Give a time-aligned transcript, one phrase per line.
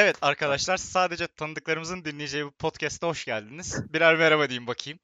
[0.00, 3.92] Evet arkadaşlar sadece tanıdıklarımızın dinleyeceği bu podcast'a hoş geldiniz.
[3.92, 4.98] Birer merhaba diyeyim bakayım.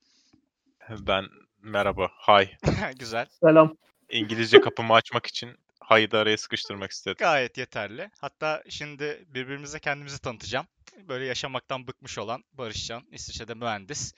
[0.90, 1.24] Ben
[1.62, 2.58] merhaba, hi.
[2.98, 3.26] Güzel.
[3.40, 3.76] Selam.
[4.10, 5.56] İngilizce kapımı açmak için
[5.90, 7.16] hi'ı da araya sıkıştırmak istedim.
[7.18, 8.10] Gayet yeterli.
[8.20, 10.66] Hatta şimdi birbirimize kendimizi tanıtacağım.
[11.08, 14.14] Böyle yaşamaktan bıkmış olan Barışcan, İsviçre'de mühendis.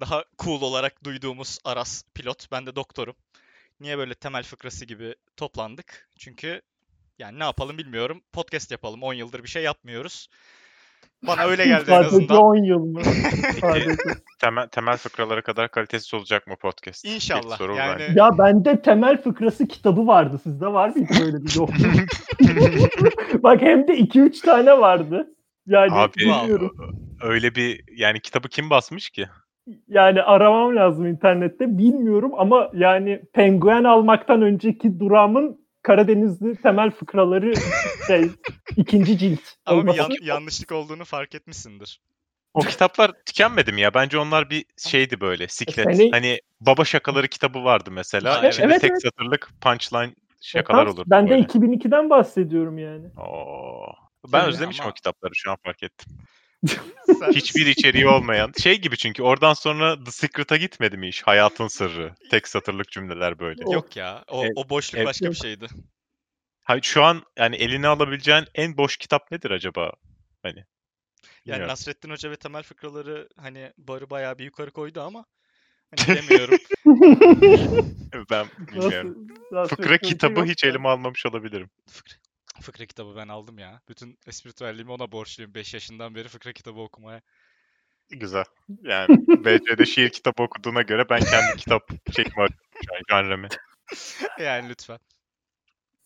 [0.00, 2.52] Daha cool olarak duyduğumuz Aras pilot.
[2.52, 3.16] Ben de doktorum.
[3.80, 6.08] Niye böyle temel fıkrası gibi toplandık?
[6.18, 6.62] Çünkü
[7.18, 8.20] yani ne yapalım bilmiyorum.
[8.32, 9.02] Podcast yapalım.
[9.02, 10.28] 10 yıldır bir şey yapmıyoruz.
[11.26, 12.36] Bana öyle geldi en Sadece azından.
[12.36, 13.00] 10 yıl mı?
[13.60, 13.94] Sadece.
[14.40, 17.04] Temel, temel fıkralara kadar kalitesiz olacak mı podcast?
[17.04, 17.56] İlk İnşallah.
[17.56, 20.40] soru bu Yani ya bende temel fıkrası kitabı vardı.
[20.42, 21.70] Sizde var mıydı böyle bir yok?
[23.42, 25.28] Bak hem de 2-3 tane vardı.
[25.66, 26.76] Yani Abi bilmiyorum.
[27.22, 29.26] öyle bir yani kitabı kim basmış ki?
[29.88, 31.78] Yani aramam lazım internette.
[31.78, 37.54] Bilmiyorum ama yani penguen almaktan önceki durağımın Karadenizli temel fıkraları
[38.06, 38.30] şey
[38.76, 39.40] ikinci cilt.
[39.66, 42.00] ama bir yan- yanlışlık olduğunu fark etmişsindir.
[42.54, 43.94] O kitaplar tükenmedi mi ya?
[43.94, 45.96] Bence onlar bir şeydi böyle siklet.
[45.96, 48.38] Seni- Hani baba şakaları kitabı vardı mesela.
[48.42, 49.02] Evet, İçinde evet, tek evet.
[49.02, 51.42] satırlık punchline E, şakalar olurdu Ben de böyle.
[51.42, 53.06] 2002'den bahsediyorum yani.
[53.16, 53.86] Oo.
[54.32, 56.12] Ben özlemişim ama- o kitapları şu an fark ettim.
[57.34, 58.52] Hiçbir içeriği olmayan.
[58.62, 61.22] Şey gibi çünkü oradan sonra The Secret'a gitmedi mi iş?
[61.22, 62.14] Hayatın sırrı.
[62.30, 63.72] Tek satırlık cümleler böyle.
[63.72, 64.24] Yok ya.
[64.28, 65.66] O, Ev- o boşluk ev- başka bir şeydi.
[66.64, 69.92] Hayır, şu an yani eline alabileceğin en boş kitap nedir acaba?
[70.42, 70.54] Hani.
[70.56, 70.64] Yani
[71.46, 71.68] bilmiyorum.
[71.68, 75.24] Nasrettin Hoca ve temel fıkraları hani barı bayağı bir yukarı koydu ama
[75.90, 75.96] hani
[76.26, 76.58] bilemiyorum.
[78.30, 79.28] Ben bilmiyorum.
[79.52, 81.70] Nasıl- Fıkra kitabı hiç elime almamış olabilirim.
[81.90, 82.16] fıkra,
[82.60, 83.80] fıkra kitabı ben aldım ya.
[83.88, 85.54] Bütün espritüelliğimi ona borçluyum.
[85.54, 87.20] 5 yaşından beri fıkra kitabı okumaya.
[88.10, 88.44] Güzel.
[88.82, 89.06] Yani
[89.44, 92.48] BC'de şiir kitabı okuduğuna göre ben kendi kitap şu an
[93.10, 93.48] janremi.
[94.40, 94.98] Yani lütfen.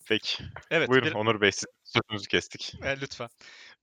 [0.08, 0.44] Peki.
[0.70, 2.74] Evet, Buyurun bir- Onur Bey siz sözünüzü kestik.
[2.82, 3.28] e, lütfen.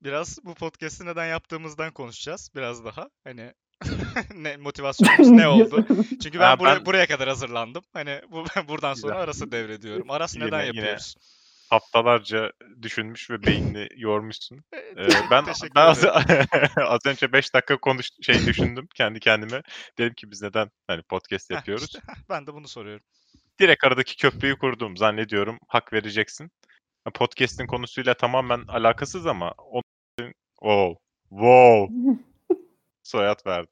[0.03, 3.09] Biraz bu podcast'i neden yaptığımızdan konuşacağız biraz daha.
[3.23, 3.53] Hani
[4.35, 5.85] ne motivasyonumuz ne oldu?
[6.23, 7.83] Çünkü ben, Ha, buraya, ben- buraya kadar hazırlandım.
[7.93, 9.23] Hani bu, buradan sonra Güzel.
[9.23, 10.11] Aras'ı devrediyorum.
[10.11, 11.15] Aras Yine- neden yine yapıyoruz?
[11.69, 12.51] Haftalarca
[12.81, 14.63] düşünmüş ve beynini yormuşsun.
[14.73, 16.05] Ee, ben Teşekkür ben az,
[16.77, 19.61] az önce 5 dakika konuş şey düşündüm kendi kendime.
[19.97, 21.85] Dedim ki biz neden hani podcast yapıyoruz?
[21.85, 23.05] işte, ben de bunu soruyorum.
[23.59, 25.59] Direkt aradaki köprüyü kurdum zannediyorum.
[25.67, 26.51] Hak vereceksin.
[27.13, 29.81] Podcast'in konusuyla tamamen alakasız ama o
[30.59, 30.95] wow,
[31.29, 31.93] wow
[33.03, 33.71] soyad verdim.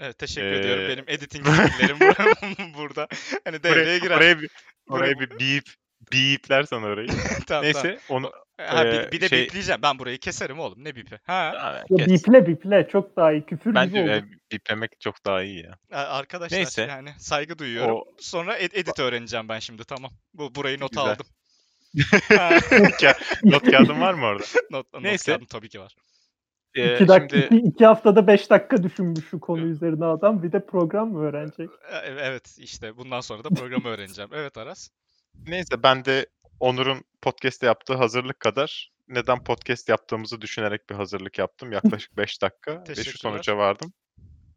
[0.00, 0.88] Evet teşekkür Ee, ediyorum.
[0.88, 3.08] Benim editing skill'lerim bur- burada.
[3.44, 4.16] Hani devreye girer.
[4.16, 4.50] oraya bir,
[4.88, 5.64] oraya bir beep
[6.12, 7.08] beeplersen orayı.
[7.16, 7.64] tamam, tamam.
[7.64, 9.82] Neyse onu Ha, bir, Ee, bir de şey- bipleyeceğim.
[9.82, 10.84] Ben burayı keserim oğlum.
[10.84, 11.20] Ne bipi?
[11.26, 11.84] Ha.
[11.90, 12.08] Ya kes.
[12.08, 13.46] biple biple çok daha iyi.
[13.46, 14.26] Küfür Bence gibi e, oldu.
[14.52, 15.78] biplemek çok daha iyi ya.
[16.08, 16.82] Arkadaşlar Neyse.
[16.90, 17.96] yani saygı duyuyorum.
[17.96, 20.10] O- Sonra ed- edit öğreneceğim ben şimdi tamam.
[20.34, 21.04] Bu burayı not Güzel.
[21.04, 21.26] aldım.
[23.44, 24.44] Not kağıdın var mı orada?
[24.70, 25.32] not, not Neyse.
[25.32, 25.96] kağıdım tabii ki var.
[26.74, 30.42] Ee, İki, dakika, şimdi iki, iki haftada 5 dakika düşünmüş şu konu üzerine adam.
[30.42, 31.70] Bir de program mı öğrenecek?
[31.92, 34.30] E- Evet işte bundan sonra da programı öğreneceğim.
[34.34, 34.88] Evet Aras.
[35.46, 36.26] Neyse ben de
[36.60, 41.72] Onur'un podcast'te yaptığı hazırlık kadar neden podcast yaptığımızı düşünerek bir hazırlık yaptım.
[41.72, 43.92] Yaklaşık 5 dakika ve şu sonuca vardım.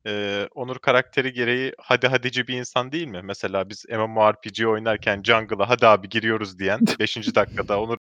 [0.08, 3.22] Ee, Onur karakteri gereği hadi hadici bir insan değil mi?
[3.24, 7.36] Mesela biz MMORPG oynarken jungle'a hadi abi giriyoruz diyen 5.
[7.36, 7.98] dakikada Onur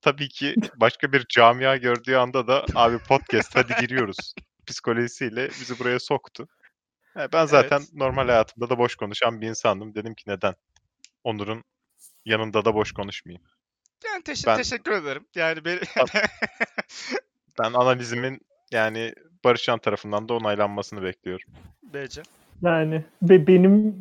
[0.00, 4.34] tabii ki başka bir camia gördüğü anda da abi podcast hadi giriyoruz
[4.66, 6.48] psikolojisiyle bizi buraya soktu.
[7.14, 7.92] Ha, Ben zaten Evet.
[7.94, 9.94] normal hayatımda da boş konuşan bir insandım.
[9.94, 10.54] Dedim ki neden?
[11.24, 11.64] Onur'un
[12.24, 13.42] yanında da boş konuşmayayım.
[14.04, 15.26] Yani teş- Ben- teşekkür ederim.
[15.34, 15.80] Yani bir...
[17.58, 18.40] Ben analizimin
[18.70, 21.50] yani Barışcan tarafından da onaylanmasını bekliyorum.
[21.82, 22.22] BC.
[22.62, 23.96] Yani ve benim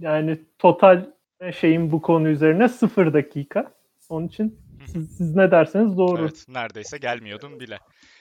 [0.00, 1.06] yani total
[1.60, 3.72] şeyim bu konu üzerine sıfır dakika.
[4.08, 4.58] Onun için
[4.88, 6.20] siz, siz ne derseniz doğru.
[6.20, 7.78] Evet neredeyse gelmiyordum bile.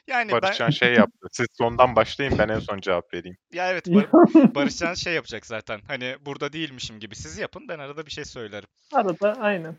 [0.08, 1.28] Yani Barışcan ben şey yaptı.
[1.32, 3.38] Siz sondan başlayın ben en son cevap vereyim.
[3.54, 4.10] ya evet Bar-
[4.56, 5.80] Barışcan şey yapacak zaten.
[5.88, 8.70] Hani burada değilmişim gibi siz yapın ben arada bir şey söylerim.
[8.94, 9.76] Arada aynen.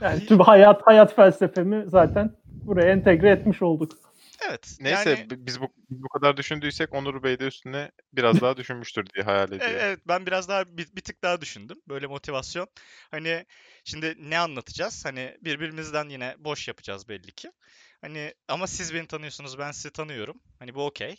[0.00, 2.30] Yani tüm hayat hayat felsefemi zaten
[2.66, 4.07] buraya entegre etmiş olduk.
[4.48, 4.76] Evet.
[4.80, 8.56] Neyse yani- bi- biz bu biz bu kadar düşündüysek Onur Bey de üstüne biraz daha
[8.56, 9.76] düşünmüştür diye hayal E- ediyorum.
[9.80, 11.76] Evet ben biraz daha bir, bir tık daha düşündüm.
[11.88, 12.68] Böyle motivasyon.
[13.10, 13.46] Hani
[13.84, 15.04] şimdi ne anlatacağız?
[15.04, 17.52] Hani birbirimizden yine boş yapacağız belli ki.
[18.00, 20.40] Hani ama siz beni tanıyorsunuz ben sizi tanıyorum.
[20.58, 21.16] Hani bu okey.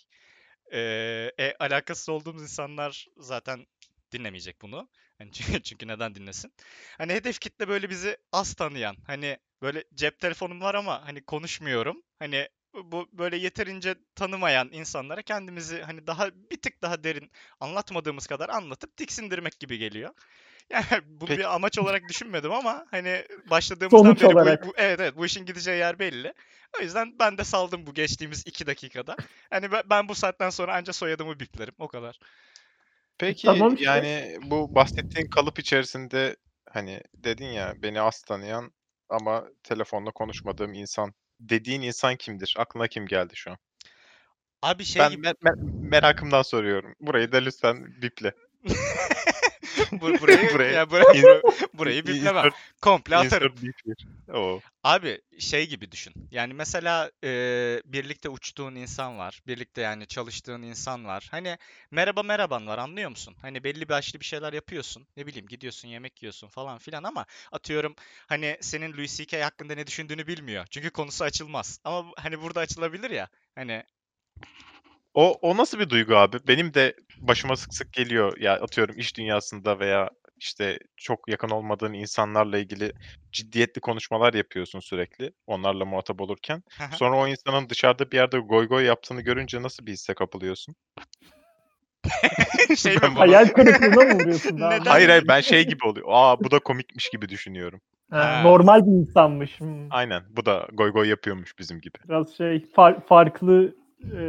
[0.74, 3.66] Ee, e, alakasız olduğumuz insanlar zaten
[4.12, 4.90] dinlemeyecek bunu.
[5.18, 6.54] Hani çünkü, çünkü neden dinlesin?
[6.98, 8.96] Hani hedef kitle böyle bizi az tanıyan.
[9.08, 12.04] Hani böyle cep telefonum var ama hani konuşmuyorum.
[12.20, 18.50] Hani bu böyle yeterince tanımayan insanlara kendimizi hani daha bir tık daha derin anlatmadığımız kadar
[18.50, 20.14] anlatıp tiksindirmek gibi geliyor.
[20.70, 21.40] Yani bunu Peki.
[21.40, 24.64] bir amaç olarak düşünmedim ama hani başladığımızdan Sonuç beri bu- olarak.
[24.66, 26.34] bu, evet evet bu işin gideceği yer belli.
[26.80, 29.16] O yüzden ben de saldım bu geçtiğimiz iki dakikada.
[29.50, 32.20] Hani ben, ben bu saatten sonra anca soyadımı biplerim o kadar.
[33.18, 33.84] Peki Tamam işte.
[33.86, 36.36] yani bu bahsettiğin kalıp içerisinde
[36.70, 38.72] hani dedin ya beni az tanıyan
[39.10, 42.56] ama telefonla konuşmadığım insan dediğin insan kimdir?
[42.58, 43.58] Aklına kim geldi şu an?
[44.62, 46.96] Abi şey ben gibi me- me- merakımdan soruyorum.
[47.00, 48.34] Burayı da lütfen biple.
[50.02, 51.42] bu- burayı, Burayı- ya burayı,
[51.74, 52.50] burayı biplemem.
[52.82, 53.56] Komple atarım.
[54.34, 54.60] Oo.
[54.84, 56.14] Abi şey gibi düşün.
[56.32, 59.42] Yani mesela eee, birlikte uçtuğun insan var.
[59.48, 61.28] Birlikte yani çalıştığın insan var.
[61.32, 61.58] Hani
[61.92, 63.36] merhaba merhaban var anlıyor musun?
[63.42, 65.08] Hani belli başlı bir şeyler yapıyorsun.
[65.18, 67.96] Ne bileyim gidiyorsun yemek yiyorsun falan filan ama atıyorum
[68.28, 69.44] hani senin Louis C.K.
[69.44, 70.66] hakkında ne düşündüğünü bilmiyor.
[70.70, 71.80] Çünkü konusu açılmaz.
[71.84, 73.28] Ama hani burada açılabilir ya.
[73.56, 73.84] Hani
[75.14, 76.38] O, o nasıl bir duygu abi?
[76.48, 78.38] Benim de başıma sık sık geliyor.
[78.38, 82.94] Ya atıyorum iş dünyasında veya işte çok yakın olmadığın insanlarla ilgili
[83.32, 85.32] ciddiyetli konuşmalar yapıyorsun sürekli.
[85.48, 86.64] Onlarla muhatap olurken.
[86.96, 90.76] Sonra o insanın dışarıda bir yerde goy goy yaptığını görünce nasıl bir hisse kapılıyorsun?
[92.78, 93.20] şey mi bu?
[93.20, 94.70] Hayal kırıklığına mı uğruyorsun daha?
[94.74, 94.92] Neden?
[94.92, 96.08] Hayır hayır ben şey gibi oluyor.
[96.10, 97.82] Aa bu da komikmiş gibi düşünüyorum.
[98.12, 98.42] Ha, Ha.
[98.44, 99.60] normal bir insanmış.
[99.60, 99.88] Hmm.
[99.90, 101.98] Aynen bu da goy goy yapıyormuş bizim gibi.
[102.10, 103.76] Biraz şey far- farklı
[104.18, 104.22] e,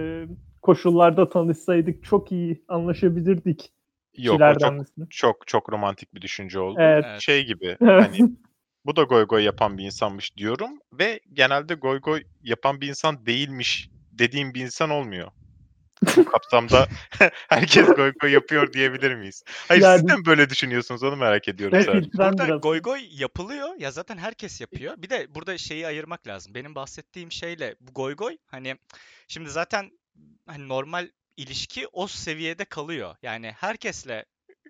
[0.62, 3.72] koşullarda tanışsaydık çok iyi anlaşabilirdik.
[4.16, 6.78] Yok o çok çok çok romantik bir düşünce oldu.
[6.80, 7.04] Evet.
[7.08, 7.20] Evet.
[7.20, 8.30] Şey gibi hani
[8.84, 13.26] bu da goy goy yapan bir insanmış diyorum ve genelde goy goy yapan bir insan
[13.26, 15.30] değilmiş dediğim bir insan olmuyor.
[16.16, 16.88] Bu kapsamda
[17.48, 19.44] herkes goy goy yapıyor diyebilir miyiz?
[19.68, 22.10] Hayır siz Yani- de mi böyle düşünüyorsunuz onu merak ediyorum Evet, sadece.
[22.12, 22.60] Burada biraz.
[22.60, 24.94] goy goy yapılıyor ya zaten herkes yapıyor.
[24.98, 26.54] Bir de burada şeyi ayırmak lazım.
[26.54, 28.76] Benim bahsettiğim şeyle bu goy goy hani
[29.28, 29.90] şimdi zaten
[30.46, 33.16] hani normal ilişki o seviyede kalıyor.
[33.22, 34.24] Yani herkesle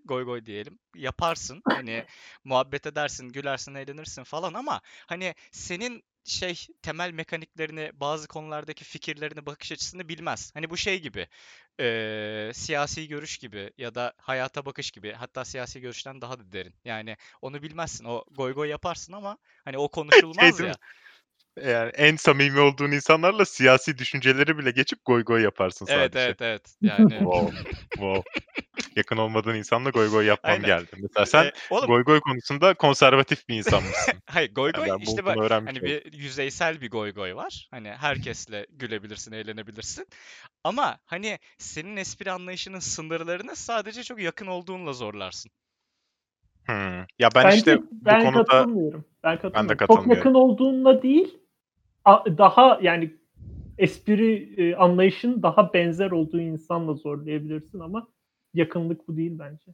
[0.04, 1.64] goy goy diyelim yaparsın.
[1.72, 2.04] Hani
[2.44, 9.72] muhabbet edersin, gülersin, eğlenirsin falan ama hani senin şey temel mekaniklerini, bazı konulardaki fikirlerini, bakış
[9.72, 10.50] açısını bilmez.
[10.54, 11.28] Hani bu şey gibi
[11.78, 16.74] eee, siyasi görüş gibi ya da hayata bakış gibi hatta siyasi görüşten daha da derin.
[16.84, 18.04] Yani onu bilmezsin.
[18.04, 20.70] O goy goy yaparsın ama hani o konuşulmaz değil mi?
[20.70, 20.78] ya.
[21.56, 26.00] Yani en samimi olduğun insanlarla siyasi düşünceleri bile geçip goy goy yaparsın sadece.
[26.00, 26.76] Evet evet evet.
[26.82, 27.56] Yani Wow.
[27.90, 28.22] wow.
[28.96, 30.66] Yakın olmadığın insanla goy goy yapmam Aynen.
[30.66, 30.90] geldi.
[31.02, 34.14] Mesela sen E, oğlum goy goy konusunda konservatif bir insanmışsın.
[34.26, 37.68] hayır goy Yani goy ben işte bak hani bir yüzeysel bir goy goy var.
[37.70, 40.06] Hani herkesle gülebilirsin, eğlenebilirsin.
[40.64, 45.50] Ama hani senin espri anlayışının sınırlarını sadece çok yakın olduğunla zorlarsın.
[46.66, 47.00] Hmm.
[47.18, 49.04] Ya ben Bence işte bu ben konuda katılmıyorum.
[49.24, 49.68] Ben katılmıyorum.
[49.68, 50.16] Çok katılmıyorum.
[50.16, 51.39] yakın olduğunla değil,
[52.38, 53.14] daha yani
[53.78, 58.08] espri e, anlayışın daha benzer olduğu insanla zorlayabilirsin ama
[58.54, 59.72] yakınlık bu değil bence.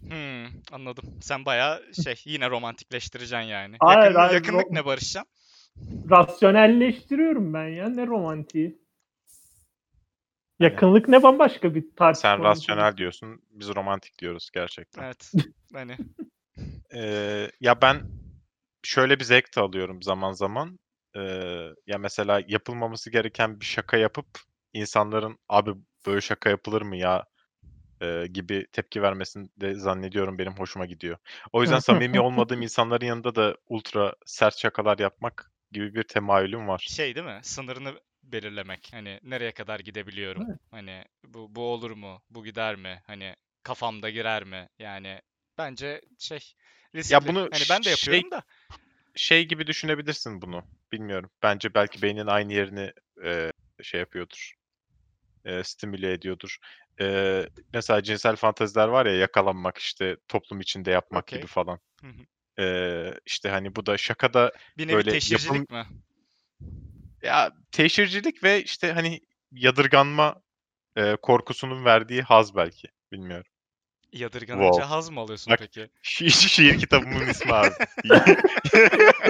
[0.00, 1.04] Hmm, anladım.
[1.20, 3.76] Sen bayağı şey yine romantikleştireceksin yani.
[3.80, 5.24] Hayır, Yakınlık, hayır, yakınlık ro- ne Barışcan?
[6.10, 7.88] Rasyonelleştiriyorum ben ya.
[7.88, 8.80] Ne romantiği.
[10.60, 12.30] Yakınlık ne bambaşka bir tartışma.
[12.30, 15.02] sen rasyonel diyorsun, biz romantik diyoruz gerçekten.
[15.02, 15.32] Evet.
[15.72, 15.96] Hani
[16.94, 18.00] Ee, ya ben
[18.82, 20.78] şöyle bir zevk de alıyorum zaman zaman.
[21.16, 21.20] Ee,
[21.86, 24.26] ya mesela yapılmaması gereken bir şaka yapıp
[24.72, 25.70] insanların abi
[26.06, 27.24] böyle şaka yapılır mı ya
[28.02, 31.18] e, gibi tepki vermesini de zannediyorum benim hoşuma gidiyor.
[31.52, 36.86] O yüzden samimi olmadığım insanların yanında da ultra sert şakalar yapmak gibi bir temayülüm var.
[36.88, 37.40] şey değil mi?
[37.42, 38.88] Sınırını belirlemek.
[38.92, 40.46] Hani nereye kadar gidebiliyorum?
[40.48, 40.58] Evet.
[40.70, 42.22] Hani bu bu olur mu?
[42.30, 43.02] Bu gider mi?
[43.06, 44.68] Hani kafamda girer mi?
[44.78, 45.20] Yani
[45.58, 46.54] bence şey
[46.94, 47.28] riskli.
[47.28, 48.42] bunu hani ben de şey- yapıyorum da.
[49.14, 50.64] Şey gibi düşünebilirsin bunu.
[50.92, 51.30] Bilmiyorum.
[51.42, 52.92] Bence belki beynin aynı yerini
[53.24, 54.52] e, şey yapıyordur.
[55.44, 56.56] E, stimüle ediyordur.
[57.00, 61.38] E, mesela cinsel fanteziler var ya yakalanmak işte toplum içinde yapmak Okey.
[61.38, 61.80] gibi falan.
[62.58, 65.86] E, işte hani bu da şakada Bir nevi böyle teşhircilik mi?
[67.22, 69.20] ya teşhircilik ve işte hani
[69.52, 70.42] yadırganma
[70.96, 72.88] e, korkusunun verdiği haz belki.
[73.12, 73.49] Bilmiyorum.
[74.12, 74.88] Yadırganınca Wow.
[74.94, 75.88] haz mı alıyorsun Bak, peki?
[76.02, 77.70] Şi- şiir kitabımın ismi abi.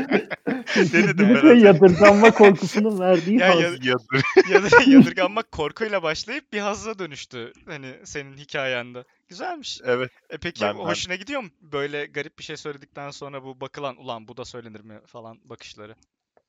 [0.76, 3.60] Ne dedim ben yadırganma korkusunun verdiği Ya haz.
[3.62, 7.52] ya- Yadır- Yadır, yadırganmak korkuyla başlayıp bir hazla dönüştü.
[7.66, 9.04] Hani senin hikayende.
[9.28, 9.80] Güzelmiş.
[9.84, 10.10] evet.
[10.30, 11.49] E peki Ben- ben- hoşuna gidiyor mu?
[11.60, 15.94] Böyle garip bir şey söyledikten sonra bu bakılan ulan bu da söylenir mi falan bakışları.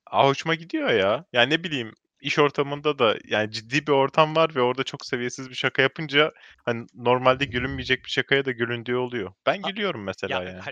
[0.06, 1.24] Aa, hoşuma gidiyor ya.
[1.32, 5.50] Yani ne bileyim iş ortamında da yani ciddi bir ortam var ve orada çok seviyesiz
[5.50, 6.32] bir şaka yapınca
[6.64, 9.32] hani normalde gülünmeyecek bir şakaya da gülündüğü oluyor.
[9.46, 10.62] Ben gülüyorum mesela Ya yani.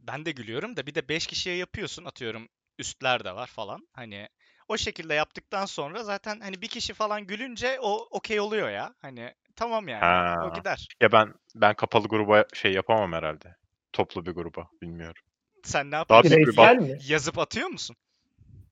[0.00, 3.88] ben de gülüyorum da bir de 5 kişiye yapıyorsun atıyorum üstler de var falan.
[3.92, 4.28] Hani
[4.68, 8.94] O şekilde yaptıktan sonra zaten hani bir kişi falan gülünce o okey oluyor ya.
[9.02, 10.04] Hani tamam yani.
[10.04, 10.50] Ha.
[10.50, 10.88] O gider.
[11.00, 13.56] Ya ben ben kapalı gruba şey yapamam herhalde.
[13.92, 15.22] Toplu bir gruba bilmiyorum.
[15.64, 16.36] Sen ne Daha yapıyorsun?
[16.36, 16.98] büyük bir Bireysel mi?
[17.08, 17.96] Yazıp atıyor musun?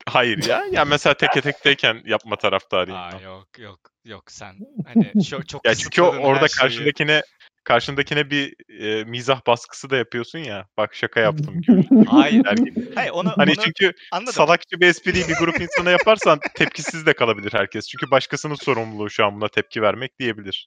[0.08, 0.64] Hayır ya.
[0.72, 2.98] Ya mesela teke tekteyken yapma taraftarıyım.
[2.98, 3.18] Aa ben.
[3.18, 4.54] yok yok yok sen
[4.86, 6.58] hani çok çok Ya çünkü orada şeyi.
[6.60, 7.22] karşındakine
[7.64, 10.66] karşındakine bir e, mizah baskısı da yapıyorsun ya.
[10.76, 12.06] Bak şaka yaptım gibi.
[12.06, 12.44] Hayır.
[12.56, 12.94] gibi.
[12.94, 14.32] Hayır onu, Hani onu çünkü anladım.
[14.32, 17.88] salakça bir espriyi bir grup insana yaparsan tepkisiz de kalabilir herkes.
[17.88, 20.66] Çünkü başkasının sorumluluğu şu an buna tepki vermek diyebilir.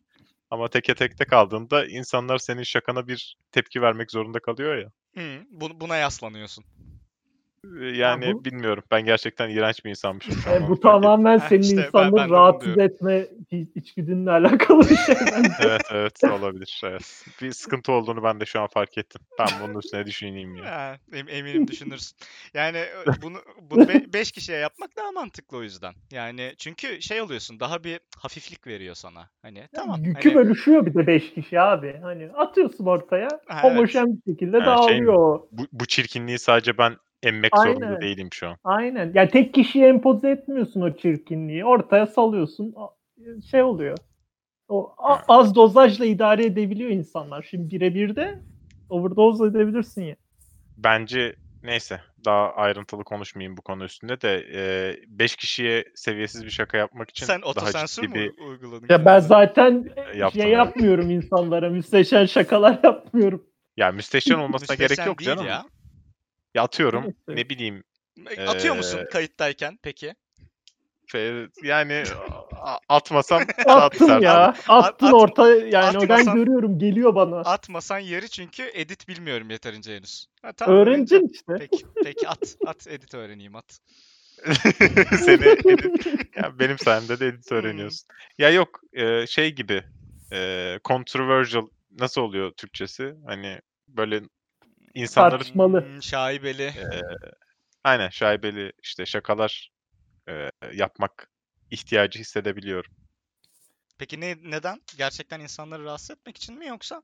[0.49, 4.87] Ama teke tekte kaldığında insanlar senin şakana bir tepki vermek zorunda kalıyor ya.
[5.23, 6.65] Hı, bu- buna yaslanıyorsun.
[7.81, 8.83] Ee, Yani bu- bilmiyorum.
[8.91, 10.55] Ben gerçekten iğrenç bir insanmışım şu an.
[10.55, 14.89] E, onu bu tamamen Ha, senin işte ben- ben insanları rahatsız etme iç- içgüdünle alakalı
[14.89, 15.15] bir şey.
[15.59, 16.81] Evet evet olabilir.
[16.85, 17.25] Evet.
[17.41, 19.21] Bir sıkıntı olduğunu ben de şu an fark ettim.
[19.39, 20.65] Ben bunun üstüne düşüneyim ya.
[20.71, 22.17] Ha, em- eminim düşünürsün.
[22.53, 25.93] Yani ö, bunu bunu 5 kişiye yapmak daha mantıklı o yüzden.
[26.11, 29.29] Yani çünkü şey oluyorsun daha bir hafiflik veriyor sana.
[29.41, 30.03] Hani tamam.
[30.03, 31.99] Yükü hani, bölüşüyor bir de 5 kişi abi.
[32.01, 35.47] Hani atıyorsun ortaya Ha, homojen bir şekilde Ha, şey dağılıyor o.
[35.51, 37.73] Bu, bu çirkinliği sadece ben emmek Aynen.
[37.73, 38.57] zorunda değilim şu an.
[38.63, 39.11] Aynen.
[39.13, 41.65] Yani tek kişiye empoze etmiyorsun o çirkinliği.
[41.65, 42.75] Ortaya salıyorsun.
[43.51, 43.97] Şey oluyor.
[44.69, 44.93] O
[45.27, 47.47] az dozajla idare edebiliyor insanlar.
[47.49, 48.39] Şimdi birebir de
[48.89, 50.15] overdose edebilirsin ya.
[50.77, 54.43] Bence neyse daha ayrıntılı konuşmayayım bu konu üstünde de
[55.07, 57.41] 5 kişiye seviyesiz bir şaka yapmak için sen
[57.85, 58.87] ciddi mü bir uyguladın?
[58.89, 61.69] Ya ben zaten Yaptım, şey yapmıyorum insanlara.
[61.69, 63.43] Müsteşen şakalar yapmıyorum.
[63.77, 65.45] ya müsteşen olmasına gerek Müsteşen yok değil canım.
[65.45, 65.65] ya.
[66.55, 67.83] Ya atıyorum ne bileyim
[68.37, 70.15] E, Atıyor musun Ee, kayıttayken peki?
[71.63, 72.03] yani
[72.89, 74.55] atmasam Attım ya.
[74.67, 77.37] Attın at- orta yani atmasan- ben görüyorum geliyor bana.
[77.39, 80.25] Atmasan yeri çünkü edit bilmiyorum yeterince henüz.
[80.41, 81.53] Ha, tamam, Öğreneceksin işte.
[81.59, 82.55] Peki, peki at.
[82.65, 83.79] At edit öğreneyim at.
[85.25, 87.57] Seni edit- ya benim sayemde de edit Hmm.
[87.57, 88.07] öğreniyorsun.
[88.37, 89.83] Ya yok e, şey gibi
[90.33, 91.67] e, controversial
[91.99, 93.15] nasıl oluyor Türkçesi?
[93.25, 94.21] Hani böyle
[94.95, 95.81] insanların Tartışmalı.
[95.81, 96.73] Hmm, şaibeli.
[96.75, 97.01] e,
[97.83, 99.71] aynen şaibeli işte şakalar
[100.29, 101.31] e, yapmak
[101.71, 102.91] ihtiyacı hissedebiliyorum.
[103.97, 104.81] Peki ne neden?
[104.97, 107.03] Gerçekten insanları rahatsız etmek için mi yoksa?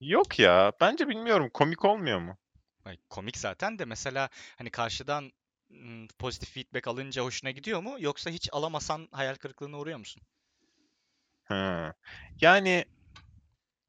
[0.00, 2.38] Yok ya bence bilmiyorum komik olmuyor mu?
[2.84, 5.32] Ay, komik zaten de mesela hani karşıdan
[5.68, 7.96] mm, pozitif feedback alınca hoşuna gidiyor mu?
[8.00, 10.22] Yoksa hiç alamasan hayal kırıklığına uğruyor musun?
[11.44, 11.92] Hı.
[12.40, 12.84] Yani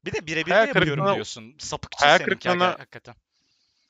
[0.06, 1.54] Bir de birebir de yapıyorum kırıklığına- diyorsun.
[1.58, 3.14] Sapıkçı hayal seninki kırıklığına- hakikaten.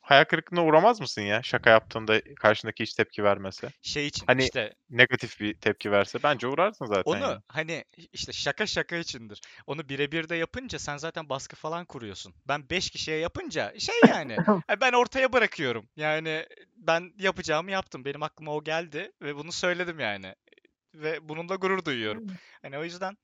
[0.00, 3.68] hayal kırıklığına uğramaz mısın ya şaka yaptığında karşındaki hiç tepki vermese?
[3.82, 7.02] Şey için Hani işte Negatif bir tepki verse bence uğrarsın zaten.
[7.04, 7.42] onu ya.
[7.48, 9.40] hani işte şaka şaka içindir.
[9.66, 12.34] Onu birebir de yapınca sen zaten baskı falan kuruyorsun.
[12.48, 14.32] Ben 5 kişiye yapınca şey yani
[14.70, 15.88] e, ben ortaya bırakıyorum.
[15.96, 16.46] Yani
[16.76, 18.04] ben yapacağımı yaptım.
[18.04, 20.34] Benim aklıma o geldi ve bunu söyledim yani.
[20.94, 22.26] Ve bununla gurur duyuyorum.
[22.62, 23.16] Hani o yüzden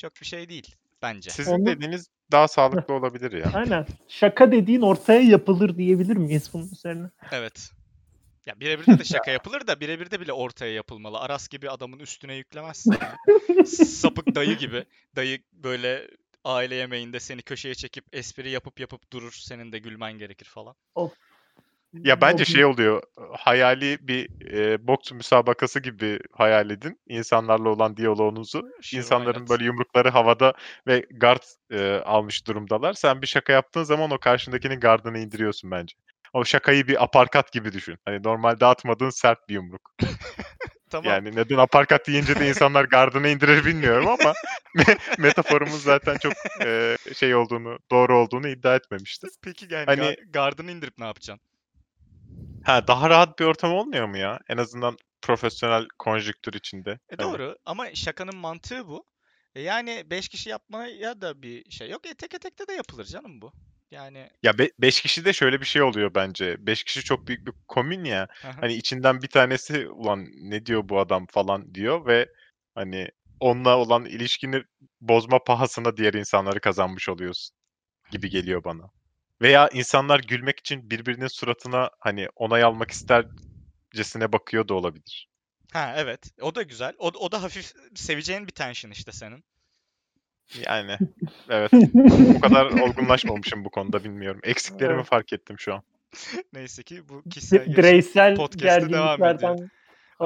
[0.00, 1.30] çok bir şey değil bence.
[1.30, 3.50] Sizin Onu- dediğiniz daha sağlıklı olabilir ya.
[3.54, 3.86] Aynen.
[4.08, 7.10] Şaka dediğin ortaya yapılır diyebilir miyiz bunun üzerine?
[7.32, 7.70] Evet.
[8.46, 11.18] Ya birebir de, şaka yapılır da birebir de bile ortaya yapılmalı.
[11.18, 12.94] Aras gibi adamın üstüne yüklemezsin.
[13.66, 14.84] Sapık dayı gibi.
[15.16, 16.08] Dayı böyle
[16.44, 19.32] aile yemeğinde seni köşeye çekip espri yapıp yapıp durur.
[19.32, 20.74] Senin de gülmen gerekir falan.
[21.92, 23.02] Ya bence şey oluyor.
[23.38, 27.00] Hayali bir e, boks müsabakası gibi hayal edin.
[27.08, 28.62] insanlarla olan diyaloğunuzu.
[28.82, 29.50] Why İnsanların not?
[29.50, 30.54] böyle yumrukları havada
[30.86, 32.92] ve guard e, almış durumdalar.
[32.92, 35.94] Sen bir şaka yaptığın zaman o karşındakinin gardını indiriyorsun bence.
[36.32, 37.98] O şakayı bir aparkat gibi düşün.
[38.04, 39.94] Hani normalde atmadığın sert bir yumruk.
[40.90, 41.12] Tamam.
[41.12, 44.32] Yani neden aparkat deyince de insanlar gardını indirir bilmiyorum ama
[44.76, 46.32] me- metaforumuz zaten çok
[46.64, 49.26] e, şey olduğunu, doğru olduğunu iddia etmemişti.
[49.42, 51.51] Peki yani Hani- gar- gardını indirip ne yapacaksın?
[52.64, 54.38] Ha daha rahat bir ortam olmuyor mu ya?
[54.48, 56.98] En azından profesyonel konjüktür içinde.
[57.08, 59.06] E doğru ama şakanın mantığı bu.
[59.54, 62.06] E yani 5 kişi yapmaya da bir şey yok.
[62.06, 63.52] E teke tekte de yapılır canım bu.
[63.90, 66.66] Yani Ya 5 kişi de şöyle bir şey oluyor bence.
[66.66, 68.28] 5 kişi çok büyük bir komün ya.
[68.40, 72.26] Hani içinden bir tanesi ulan ne diyor bu adam falan diyor ve
[72.74, 73.08] hani
[73.40, 74.62] onunla olan ilişkini
[75.00, 77.56] bozma pahasına diğer insanları kazanmış oluyorsun
[78.10, 78.90] gibi geliyor bana.
[79.42, 85.28] Veya insanlar gülmek için birbirinin suratına hani onay almak istercesine bakıyor da olabilir.
[85.72, 86.30] Ha evet.
[86.40, 86.94] O da güzel.
[86.98, 89.44] O, o da hafif seveceğin bir tension işte senin.
[90.66, 90.98] Yani
[91.48, 91.72] evet
[92.36, 94.40] o kadar olgunlaşmamışım bu konuda bilmiyorum.
[94.44, 95.06] Eksiklerimi Evet.
[95.06, 95.82] fark ettim şu an.
[96.52, 97.76] Neyse ki bu kişisel.
[97.76, 99.70] Bireysel podcast'e devam falan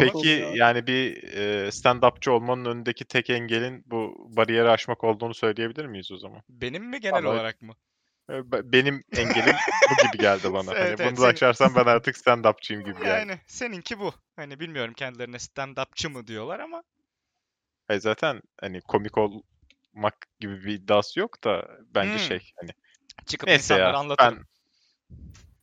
[0.00, 6.12] Peki yani bir e, stand-upçı olmanın önündeki tek engelin bu bariyeri aşmak olduğunu söyleyebilir miyiz
[6.12, 6.42] o zaman?
[6.48, 7.74] Benim mi genel Vallahi- olarak mı?
[8.30, 9.56] E, be- Benim engelim
[9.90, 10.70] bu gibi geldi bana.
[10.76, 13.08] Evet, hani evet, bunu da senin- açarsam ben artık stand-upçıyım gibi geldi.
[13.08, 14.14] Yani seninki bu.
[14.36, 16.82] Hani bilmiyorum kendilerine stand-upçı mı diyorlar ama
[17.88, 22.18] Hayır, zaten hani komik olmak gibi bir iddiası yok da bence Hmm.
[22.18, 22.70] şey hani
[23.26, 24.36] çıkıp neyse insanlara ya anlatırım.
[24.36, 24.44] ben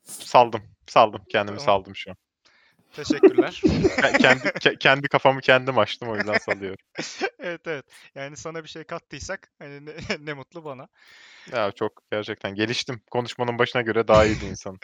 [0.07, 1.65] saldım saldım kendimi Tamam.
[1.65, 2.17] saldım şu an.
[2.95, 3.61] Teşekkürler.
[3.63, 6.85] Ke- kendi ke- kendi kafamı kendim açtım o yüzden salıyorum.
[7.39, 7.85] evet evet.
[8.15, 10.87] Yani sana bir şey kattıysak hani ne, ne mutlu bana.
[11.51, 13.01] Ya çok gerçekten geliştim.
[13.11, 14.79] Konuşmanın başına göre daha iyi bir insanım.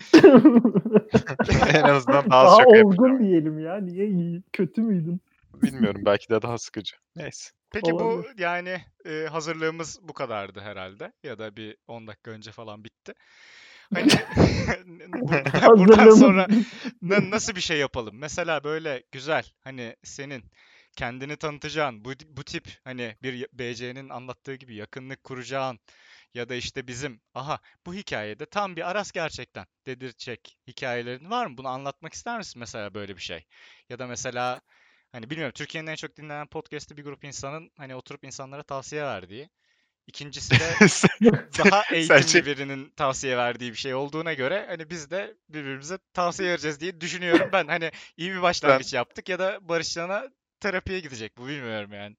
[1.74, 3.20] en azından daha az Daha şaka olgun yapacağım.
[3.20, 3.78] diyelim ya.
[3.78, 4.44] Niye iyi?
[4.54, 5.22] Kötü müydün?
[5.54, 6.96] Bilmiyorum belki de daha sıkıcı.
[7.16, 7.52] Neyse.
[7.72, 8.34] Peki bu Olabilir.
[8.38, 11.14] yani e, hazırlığımız bu kadardı herhalde.
[11.24, 13.14] Ya da bir 10 dakika önce falan bitti.
[13.94, 14.10] Hani
[15.08, 15.44] bu-
[15.78, 16.48] buradan sonra
[17.02, 18.16] na- nasıl bir şey yapalım?
[18.18, 20.44] Mesela böyle güzel hani senin
[20.96, 25.80] kendini tanıtacağın bu, bu tip hani bir BC'nin anlattığı gibi yakınlık kuracağın
[26.34, 31.58] ya da işte bizim aha bu hikayede tam bir Aras gerçekten dedirtecek hikayelerin var mı?
[31.58, 33.46] Bunu anlatmak ister misin mesela böyle bir şey?
[33.90, 34.62] Ya da mesela
[35.12, 39.50] hani bilmiyorum Türkiye'nin en çok dinlenen podcast'ı bir grup insanın hani oturup insanlara tavsiye verdiği.
[40.10, 40.66] İkincisi de
[41.58, 46.50] daha eğitimli Sence- birinin tavsiye verdiği bir şey olduğuna göre hani biz de birbirimize tavsiye
[46.50, 47.68] vereceğiz diye düşünüyorum ben.
[47.68, 50.24] Hani iyi bir başlangıç yaptık ya da Barışcan'a
[50.60, 52.16] terapiye gidecek bu bilmiyorum yani.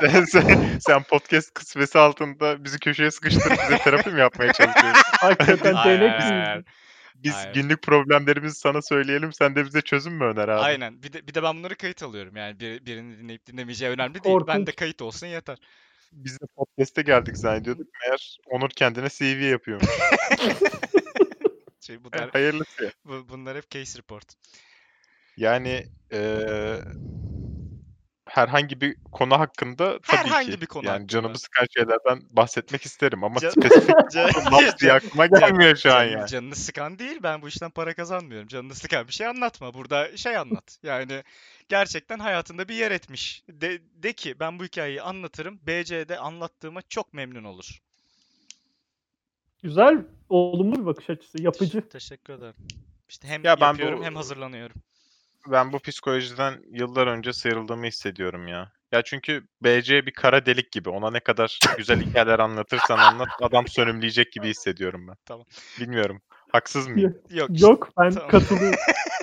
[0.00, 5.02] sen, sen, sen, sen podcast kısmesi altında bizi köşeye sıkıştırıp bize terapi mi yapmaya çalışıyorsun?
[5.20, 6.14] Hakikaten hayır, miyiz?
[6.18, 6.64] hayır.
[7.14, 7.54] Biz Hayır.
[7.54, 10.60] günlük problemlerimizi sana söyleyelim sen de bize çözüm mü öner abi?
[10.60, 11.02] Aynen.
[11.02, 14.36] Bir de, bir de ben bunları kayıt alıyorum yani bir, birini dinleyip dinlemeyeceği önemli değil.
[14.46, 14.76] Ben de Korkunç.
[14.76, 15.58] kayıt olsun yeter.
[16.12, 17.86] Biz de podcast'e geldik zannediyorduk.
[18.06, 19.88] Meğer Onur kendine CV yapıyormuş.
[21.80, 22.92] Şey, bunlar, Hayırlısı.
[23.04, 24.24] bu- bunlar hep case report.
[25.36, 26.80] Yani eee,
[28.28, 30.60] herhangi bir konu hakkında tabii Herhangi ki.
[30.60, 33.94] bir konu yani canımı sıkan şeylerden bahsetmek isterim ama Can- spesifik
[34.52, 36.26] laf diye aklıma gelmiyor şu an yani.
[36.28, 37.18] Canını sıkan değil.
[37.22, 38.48] Ben bu işten para kazanmıyorum.
[38.48, 39.74] Canını sıkan bir şey anlatma.
[39.74, 40.78] Burada şey anlat.
[40.82, 41.22] Yani
[41.70, 43.42] gerçekten hayatında bir yer etmiş.
[43.48, 45.60] De, de ki ben bu hikayeyi anlatırım.
[45.66, 47.80] BC'de anlattığıma çok memnun olur.
[49.62, 51.42] Güzel, olumlu bir bakış açısı.
[51.42, 51.88] Yapıcı.
[51.88, 52.54] Teşekkür ederim.
[53.08, 54.76] İşte hem Ya ben yapıyorum bu- hem hazırlanıyorum.
[55.46, 58.72] Ben bu psikolojiden yıllar önce sıyrıldığımı hissediyorum ya.
[58.92, 60.90] Ya çünkü BC bir kara delik gibi.
[60.90, 65.16] Ona ne kadar güzel hikayeler anlatırsan anlat adam sönümleyecek gibi hissediyorum ben.
[65.24, 65.46] Tamam.
[65.80, 66.22] Bilmiyorum.
[66.52, 67.18] Haksız mıyım?
[67.30, 68.30] Yok Yok ben Tamam.
[68.30, 68.78] katılıyorum.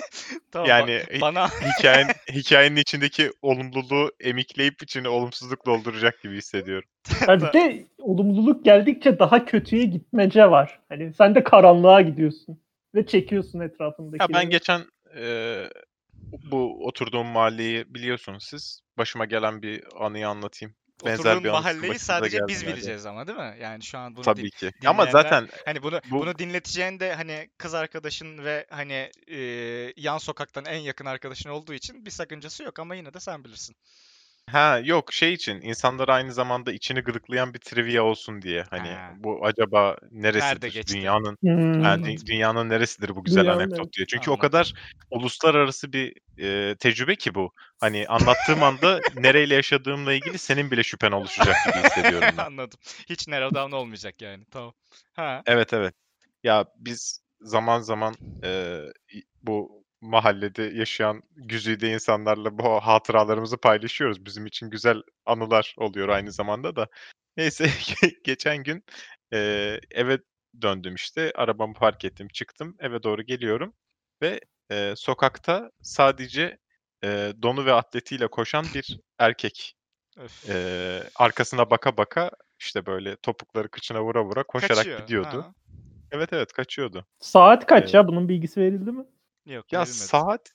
[0.50, 6.88] tamam, Yani bana hikayenin, hikayenin içindeki olumluluğu emikleyip içini olumsuzluk dolduracak gibi hissediyorum.
[7.28, 10.80] Yani bir de olumluluk geldikçe daha kötüye gitmece var.
[10.88, 12.60] Hani sen de karanlığa gidiyorsun
[12.94, 14.22] ve çekiyorsun etrafındaki.
[14.22, 14.80] Ya ben geçen
[15.16, 15.70] eee,
[16.50, 18.80] bu oturduğum mahalleyi biliyorsunuz siz.
[18.98, 20.74] Başıma gelen bir anıyı anlatayım.
[21.04, 22.72] Benzer oturduğun bir mahalleyi sadece biz yani.
[22.72, 23.56] bileceğiz ama değil mi?
[23.60, 24.72] Yani şu an bunu din- Tabii ki.
[24.86, 29.38] Ama zaten Hani bunu Bu- bunu dinleteceğin de hani kız arkadaşın ve hani e,
[29.96, 33.76] yan sokaktan en yakın arkadaşın olduğu için bir sakıncası yok ama yine de sen bilirsin.
[34.48, 39.12] Ha yok şey için insanlar aynı zamanda içini gıdıklayan bir trivia olsun diye hani Ha.
[39.18, 40.94] bu acaba neresidir geçti?
[40.94, 41.82] dünyanın Hmm.
[41.82, 44.06] dü- dünyanın neresidir bu güzel Dünyanın anekdot diye.
[44.06, 44.32] Çünkü Anladım.
[44.32, 44.72] o kadar
[45.10, 47.52] uluslararası bir e, tecrübe ki bu.
[47.80, 52.44] Hani anlattığım anda nereyle yaşadığımla ilgili senin bile şüphen oluşacak gibi hissediyorum ben.
[52.44, 52.78] Anladım.
[53.08, 54.44] Hiç narrow down olmayacak yani.
[54.50, 54.72] Tamam.
[55.14, 55.42] Ha.
[55.46, 55.94] Evet evet.
[56.42, 58.80] Ya biz zaman zaman e,
[59.14, 64.24] i- bu mahallede yaşayan güzide insanlarla bu hatıralarımızı paylaşıyoruz.
[64.24, 66.86] Bizim için güzel anılar oluyor aynı zamanda da.
[67.36, 67.66] Neyse
[68.24, 68.84] geçen gün
[69.32, 69.38] e,
[69.90, 70.18] eve
[70.62, 71.32] döndüm işte.
[71.34, 72.76] Arabamı park ettim, çıktım.
[72.78, 73.72] Eve doğru geliyorum
[74.22, 76.58] ve e, sokakta sadece
[77.04, 79.74] e, donu ve atletiyle koşan bir erkek.
[80.18, 80.50] Öf.
[80.50, 82.30] E, arkasına baka baka
[82.60, 85.00] işte böyle topukları kıçına vura vura koşarak Kaçıyor.
[85.00, 85.42] gidiyordu.
[85.42, 85.54] Ha.
[86.10, 87.06] Evet evet kaçıyordu.
[87.20, 87.94] Saat kaç Evet.
[87.94, 88.08] ya?
[88.08, 89.04] Bunun bilgisi verildi mi?
[89.48, 89.94] Yok Ya verilmedi.
[89.94, 90.52] saat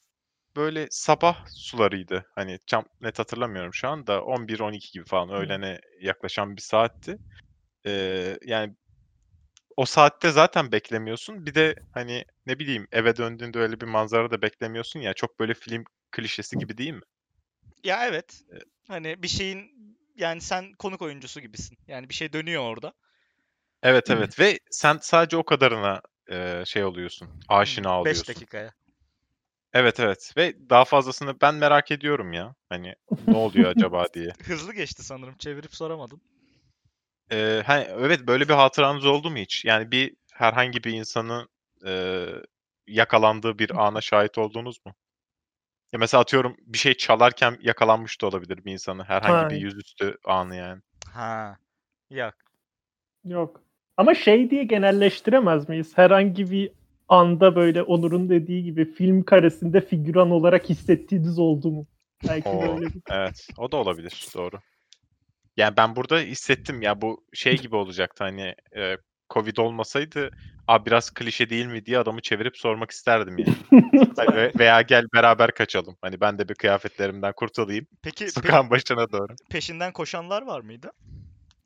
[0.56, 2.26] böyle sabah sularıydı.
[2.36, 4.22] Hani tam net hatırlamıyorum şu anda.
[4.22, 7.18] 11-12 gibi falan öğlene yaklaşan bir saatti.
[7.86, 8.76] Ee, yani
[9.78, 11.46] o saatte zaten beklemiyorsun.
[11.46, 15.14] Bir de hani ne bileyim eve döndüğünde öyle bir manzara da beklemiyorsun ya.
[15.14, 17.02] Çok böyle film klişesi gibi değil mi?
[17.84, 18.42] Ya evet.
[18.88, 19.72] Hani bir şeyin
[20.16, 21.78] yani sen konuk oyuncusu gibisin.
[21.88, 22.94] Yani bir şey dönüyor orada.
[23.84, 26.02] Evet evet ve sen sadece o kadarına
[26.32, 27.30] e, şey oluyorsun.
[27.48, 28.36] Aşina 5 oluyorsun.
[28.36, 28.74] dakikaya.
[29.74, 32.56] Evet evet ve daha fazlasını ben merak ediyorum ya.
[32.70, 32.96] Hani
[33.28, 34.30] ne oluyor acaba diye.
[34.44, 35.38] Hızlı geçti sanırım.
[35.38, 36.22] Çevirip soramadım.
[37.32, 39.66] Ee, ha, evet böyle bir hatıranız oldu mu hiç?
[39.66, 41.50] Yani bir herhangi bir insanın
[41.86, 42.26] e,
[42.88, 44.94] yakalandığı bir ana şahit oldunuz mu?
[45.94, 49.04] Ya mesela atıyorum bir şey çalarken yakalanmış da olabilir bir insanı.
[49.04, 49.62] Herhangi bir Ha.
[49.62, 50.82] yüzüstü anı yani.
[51.14, 51.58] Ha.
[52.10, 52.34] Yok.
[53.26, 53.62] Yok.
[53.98, 55.98] Ama şey diye genelleştiremez miyiz?
[55.98, 56.72] Herhangi bir
[57.14, 61.88] anda böyle Onur'un dediği gibi film karesinde figüran olarak hissettiğiniz oldu mu?
[62.28, 63.02] Belki Oo, böyle bir...
[63.12, 63.48] evet.
[63.58, 64.28] O da olabilir.
[64.36, 64.60] Doğru.
[65.58, 68.98] Yani ben burada hissettim ya bu şey gibi olacaktı hani e,
[69.30, 70.32] Covid olmasaydı
[70.68, 73.54] Aa, biraz klişe değil mi diye adamı çevirip sormak isterdim yani.
[74.18, 75.96] Hani ve- veya gel beraber kaçalım.
[76.02, 77.88] Hani ben de bir kıyafetlerimden kurtulayım.
[78.04, 79.36] Peki pe- Sokağın başına doğru.
[79.50, 80.92] peşinden koşanlar var mıydı?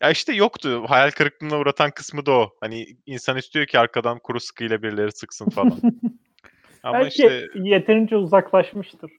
[0.01, 0.83] Ya işte yoktu.
[0.87, 2.49] Hayal kırıklığına uğratan kısmı da o.
[2.61, 5.79] Hani insan istiyor ki arkadan kuru sıkıyla birileri sıksın falan.
[6.83, 9.11] Ama Belki işte yeterince uzaklaşmıştır.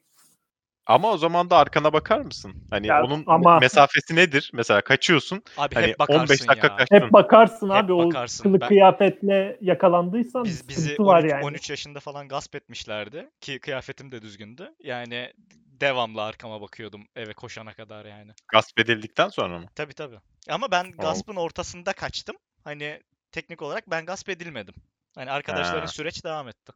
[0.85, 2.53] ama o zaman da arkana bakar mısın?
[2.69, 4.51] Hani Ya onun ama- mesafesi nedir?
[4.53, 5.43] Mesela kaçıyorsun.
[5.57, 6.75] Abi Hani hep bakarsın 15 dakika ya.
[6.75, 6.95] kaçtın.
[6.95, 8.43] Hep bakarsın Hep abi bakarsın.
[8.43, 11.45] o kılık Ben- kıyafetle yakalandıysan Biz, bir bizi sıkıntı 13, var yani.
[11.45, 14.75] 13 yaşında falan gasp etmişlerdi ki kıyafetim de düzgündü.
[14.83, 15.33] Yani
[15.81, 18.31] devamlı arkama bakıyordum eve koşana kadar yani.
[18.53, 19.65] Gasp edildikten sonra mı?
[19.75, 20.17] Tabii tabii.
[20.49, 22.35] Ama ben gaspın ortasında kaçtım.
[22.63, 24.75] Hani teknik olarak ben gasp edilmedim.
[25.15, 25.87] Hani arkadaşların Ha.
[25.87, 26.73] süreç devam etti.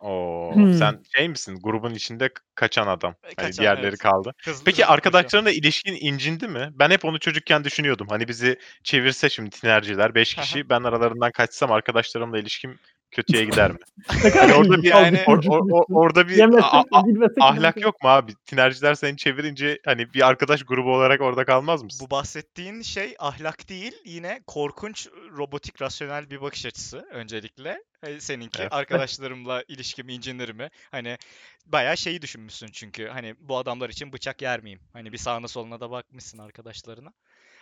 [0.00, 0.72] Oo, Hmm.
[0.72, 1.58] sen şey misin?
[1.62, 3.14] Grubun içinde kaçan adam.
[3.22, 3.98] Hani kaçan, diğerleri evet.
[3.98, 4.34] kaldı.
[4.44, 6.70] Hızlı Peki hızlı arkadaşlarına ilişkin incindi mi?
[6.74, 8.06] Ben hep onu çocukken düşünüyordum.
[8.10, 10.44] Hani bizi çevirse şimdi tinerciler 5 Hı hı.
[10.44, 12.78] kişi ben aralarından kaçsam arkadaşlarımla ilişkim
[13.10, 13.78] kötüye gider mi?
[14.34, 17.04] Hani orada bir yani- Or- or- or- orada bir a- a-
[17.40, 18.34] ahlak yok mu abi?
[18.46, 22.06] Tinerciler seni çevirince hani bir arkadaş grubu olarak orada kalmaz mısın?
[22.06, 27.82] Bu bahsettiğin şey ahlak değil, yine korkunç robotik rasyonel bir bakış açısı öncelikle.
[28.02, 28.72] E, Seninki Evet.
[28.72, 30.68] arkadaşlarımla ilişkim incinir mi?
[30.90, 31.18] Hani
[31.66, 34.80] bayağı şeyi düşünmüşsün çünkü hani bu adamlar için bıçak yer miyim?
[34.92, 37.12] Hani bir sağına soluna da bakmışsın arkadaşlarına.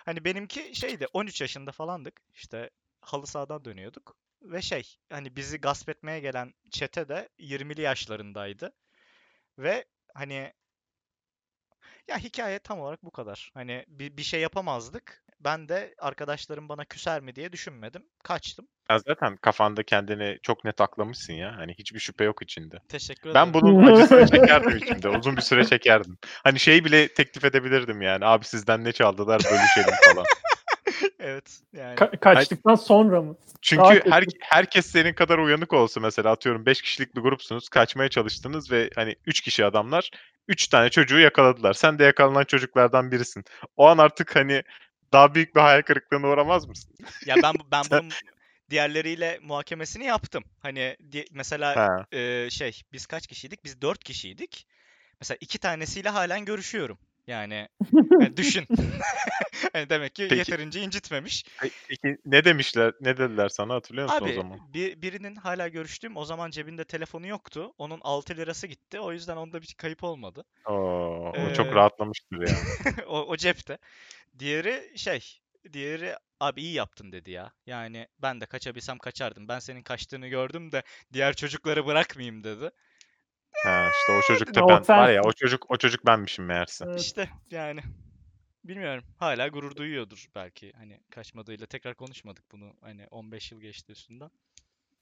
[0.04, 2.20] Hani benimki şeydi 13 yaşında falandık.
[2.34, 4.16] İşte halı sahadan dönüyorduk.
[4.42, 8.72] Ve şey hani bizi gasp etmeye gelen çete de 20'li yaşlarındaydı.
[9.58, 10.52] Ve hani
[12.08, 13.50] ya hikaye tam olarak bu kadar.
[13.54, 15.22] Hani bir, bir şey yapamazdık.
[15.40, 18.02] Ben de arkadaşlarım bana küser mi diye düşünmedim.
[18.24, 18.68] Kaçtım.
[18.90, 21.56] Ya zaten kafanda kendini çok net aklamışsın ya.
[21.56, 22.76] Hani hiçbir şüphe yok içinde.
[22.88, 23.54] Teşekkür Ben ederim.
[23.54, 25.08] bunun acısını çekerdim içimde.
[25.08, 26.18] Uzun bir süre çekerdim.
[26.44, 28.24] Hani şey bile teklif edebilirdim yani.
[28.24, 30.24] Abi sizden ne çaldılar bölüşelim falan.
[31.20, 31.96] Evet yani.
[31.96, 33.36] Ka- kaçtıktan sonra mı?
[33.62, 37.68] Çünkü her, herkes senin kadar uyanık olsa mesela atıyorum 5 kişilik bir grupsunuz.
[37.68, 40.10] Kaçmaya çalıştınız ve hani 3 kişi adamlar
[40.48, 41.72] 3 tane çocuğu yakaladılar.
[41.72, 43.44] Sen de yakalanan çocuklardan birisin.
[43.76, 44.62] O an artık hani
[45.12, 46.94] daha büyük bir hayal kırıklığına uğramaz mısın?
[47.26, 48.10] Ya ben bu- ben bunun
[48.70, 50.44] diğerleriyle muhakemesini yaptım.
[50.62, 52.06] Hani di- mesela Ha.
[52.18, 53.64] e, şey biz kaç kişiydik?
[53.64, 54.66] Biz dört kişiydik.
[55.20, 56.98] Mesela iki tanesiyle halen görüşüyorum.
[57.26, 57.68] Yani,
[58.20, 58.66] yani düşün.
[59.72, 60.38] hani demek ki Peki.
[60.38, 61.44] yeterince incitmemiş.
[61.88, 62.92] Peki ne demişler?
[63.00, 64.60] Ne dediler sana hatırlıyor musun o Abi zaman?
[64.74, 67.72] bir, birinin hala görüştüğüm o zaman cebinde telefonu yoktu.
[67.78, 69.00] Onun 6 lirası gitti.
[69.00, 70.44] O yüzden onda bir kayıp olmadı.
[70.66, 72.54] Oo, o çok Ee, rahatlamıştır ya.
[73.06, 73.78] o, o cepte.
[74.38, 75.40] Diğeri şey,
[75.72, 77.52] diğeri abi iyi yaptın dedi ya.
[77.66, 79.48] Yani ben de kaçabilsem kaçardım.
[79.48, 82.70] Ben senin kaçtığını gördüm de diğer çocukları bırakmayayım dedi.
[83.64, 86.84] Ha, işte o çocuk da ben var ya o çocuk o çocuk benmişim meğerse.
[86.96, 87.80] İşte yani
[88.64, 89.04] bilmiyorum.
[89.18, 90.72] Hala gurur duyuyordur belki.
[90.72, 92.72] Hani kaçmadığıyla tekrar konuşmadık bunu.
[92.80, 94.30] Hani 15 yıl geçti üstünden.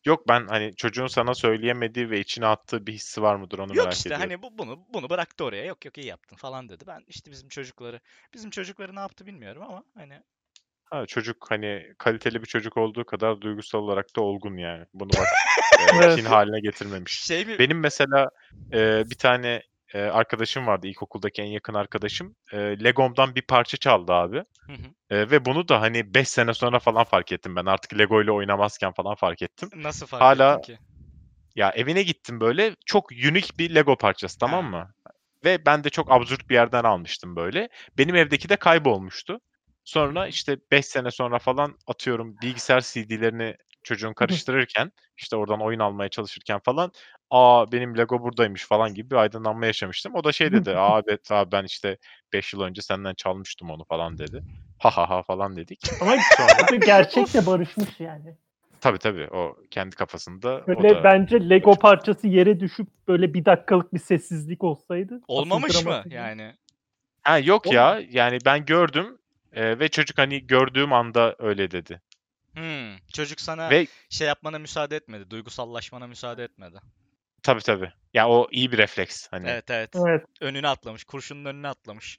[0.04, 3.84] Yok ben hani çocuğun sana söyleyemediği ve içine attığı bir hissi var mıdır onu Yok
[3.84, 4.30] merak işte ediyorum.
[4.30, 5.64] hani bu bunu bunu bıraktı oraya.
[5.64, 6.84] Yok yok iyi yaptın falan dedi.
[6.86, 8.00] Ben işte bizim çocukları
[8.34, 10.22] bizim çocukları ne yaptı bilmiyorum ama hani
[10.94, 14.84] Ha, çocuk hani kaliteli bir çocuk olduğu kadar duygusal olarak da olgun yani.
[14.94, 15.26] Bunu bak
[16.02, 17.12] e, kin haline getirmemiş.
[17.12, 18.30] şey mi Benim mesela
[18.72, 19.62] e, bir tane
[19.94, 22.36] e, arkadaşım vardı ilkokuldaki en yakın arkadaşım.
[22.52, 24.36] E, Legom'dan bir parça çaldı abi.
[24.66, 25.14] Hı hı.
[25.16, 27.66] E, ve bunu da hani 5 sene sonra falan fark ettim ben.
[27.66, 29.68] Artık Lego ile oynamazken falan fark ettim.
[29.74, 30.78] nasıl fark Hala- ettin ki?
[31.56, 34.70] Ya evine gittim böyle çok unik bir Lego parçası tamam Ha.
[34.70, 34.94] mı?
[35.44, 37.68] Ve ben de çok absürt bir yerden almıştım böyle.
[37.98, 39.40] Benim evdeki de kaybolmuştu.
[39.84, 46.08] Sonra işte 5 sene sonra falan atıyorum bilgisayar CD'lerini çocuğun karıştırırken işte oradan oyun almaya
[46.08, 46.92] çalışırken falan
[47.30, 50.14] aa benim Lego buradaymış falan gibi bir aydınlanma yaşamıştım.
[50.14, 51.98] O da şey dedi aa evet abi ben işte
[52.32, 54.42] 5 yıl önce senden çalmıştım onu falan dedi.
[54.78, 55.80] Ha ha ha falan dedik.
[56.00, 58.36] Ama Sonra gerçekle barışmış yani.
[58.80, 63.44] tabii tabii o kendi kafasında o Böyle da bence Lego parçası yere düşüp böyle bir
[63.44, 65.20] dakikalık bir sessizlik olsaydı.
[65.28, 66.54] Olmamış mı yani?
[67.22, 67.76] Ha yok Oğlum.
[67.76, 68.00] ya.
[68.10, 69.18] Yani ben gördüm
[69.54, 72.00] e, ve çocuk hani gördüğüm anda öyle dedi.
[72.54, 75.30] Hmm, çocuk sana Ve şey yapmana müsaade etmedi.
[75.30, 76.76] Duygusallaşmana müsaade etmedi.
[77.42, 77.92] tabii tabii.
[78.14, 79.48] Ya o iyi bir refleks hani.
[79.48, 79.64] Evet.
[79.70, 80.06] Evet evet.
[80.08, 80.26] Evet.
[80.40, 81.04] Önüne atlamış.
[81.04, 82.18] Kurşunun önüne atlamış.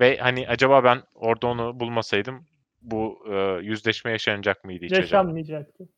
[0.00, 2.46] Ve hani acaba ben orada onu bulmasaydım
[2.82, 4.92] bu e, yüzleşme yaşanacak mıydı hiç?
[4.92, 5.88] Yaşanmayacaktı.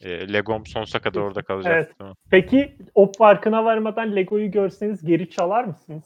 [0.00, 1.94] E, Legom sonsuza kadar orada kalacak.
[2.00, 2.16] Evet.
[2.30, 6.04] Peki o farkına varmadan Lego'yu görseniz geri çalar mısınız?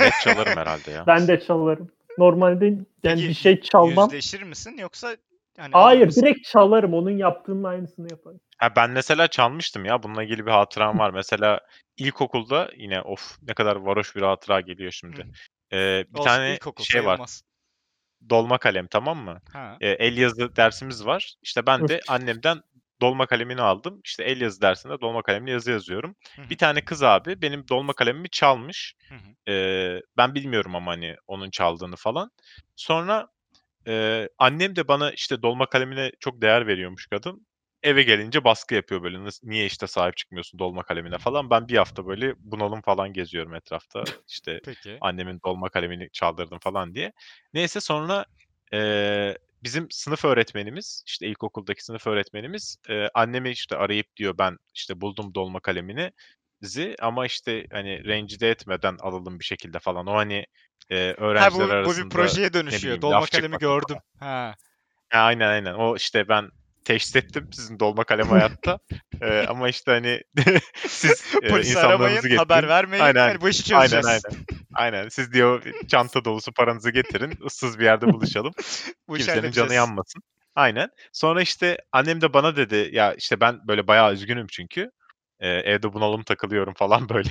[0.00, 1.06] Net çalarım herhalde ya.
[1.06, 1.90] Ben de çalarım.
[2.18, 4.04] Normalde yani Peki, bir şey çalmam.
[4.04, 5.16] Yüzleşir misin yoksa
[5.58, 6.22] hani Hayır mısın?
[6.22, 6.94] direkt çalarım.
[6.94, 8.40] Onun yaptığının aynısını yaparım.
[8.58, 10.02] Ha, ben mesela çalmıştım ya.
[10.02, 11.10] Bununla ilgili bir hatıram var.
[11.10, 11.60] Mesela
[11.96, 15.26] ilkokulda yine of ne kadar varoş bir hatıra geliyor şimdi.
[15.72, 17.20] Ee, bir Olsun, tane ilkokul şey var.
[18.30, 19.40] Dolma kalem tamam mı?
[19.52, 19.76] Ha.
[19.80, 21.34] Ee, el yazı dersimiz var.
[21.42, 22.62] İşte ben de annemden
[23.00, 24.00] dolma kalemini aldım.
[24.04, 26.16] İşte el yazı dersinde dolma kalemle yazı yazıyorum.
[26.36, 26.50] Hı hı.
[26.50, 28.94] Bir tane kız abi benim dolma kalemimi çalmış.
[29.48, 32.30] Ee, ben bilmiyorum ama hani onun çaldığını falan.
[32.76, 33.28] Sonra
[33.86, 37.46] e, annem de bana işte dolma kalemine çok değer veriyormuş kadın.
[37.82, 39.24] Eve gelince baskı yapıyor böyle.
[39.24, 41.50] "Nasıl- Niye işte sahip çıkmıyorsun dolma kalemine falan.
[41.50, 44.04] Ben bir hafta böyle bunalım falan geziyorum etrafta.
[44.28, 44.98] İşte Peki.
[45.00, 47.12] annemin dolma kalemini çaldırdım falan diye.
[47.54, 48.24] Neyse sonra
[48.72, 55.00] eee, bizim sınıf öğretmenimiz işte ilkokuldaki sınıf öğretmenimiz eee, annemi işte arayıp diyor ben işte
[55.00, 56.12] buldum dolma kalemini
[56.62, 60.06] zi ama işte hani rencide etmeden alalım bir şekilde falan.
[60.06, 60.46] O hani
[60.90, 62.82] Ha öğrenciler bu, bu arasında bir projeye dönüşüyor.
[62.82, 63.96] bileyim, Dolma kalemi gördüm.
[64.20, 64.54] Ha.
[65.10, 65.74] Ha, aynen aynen.
[65.74, 66.50] O işte ben
[66.84, 68.78] teşhis ettim sizin dolma kalem hayatta.
[69.22, 70.20] Eee, ama işte hani
[70.86, 72.68] siz Polisi aramayın, insanlarınızı haber getirin.
[72.68, 73.04] vermeyin.
[73.04, 74.22] Aynen, Hani bu işi Aynen çözeceğiz.
[74.26, 74.44] aynen.
[74.74, 75.08] Aynen.
[75.08, 77.38] Siz diyor çanta dolusu paranızı getirin.
[77.46, 78.52] ıssız bir yerde buluşalım.
[79.08, 80.22] Bu Kimsenin canı yanmasın.
[80.54, 80.88] Aynen.
[81.12, 84.90] Sonra işte annem de bana dedi ya işte ben böyle bayağı üzgünüm çünkü.
[85.40, 87.30] Ee, evde bunalım takılıyorum falan böyle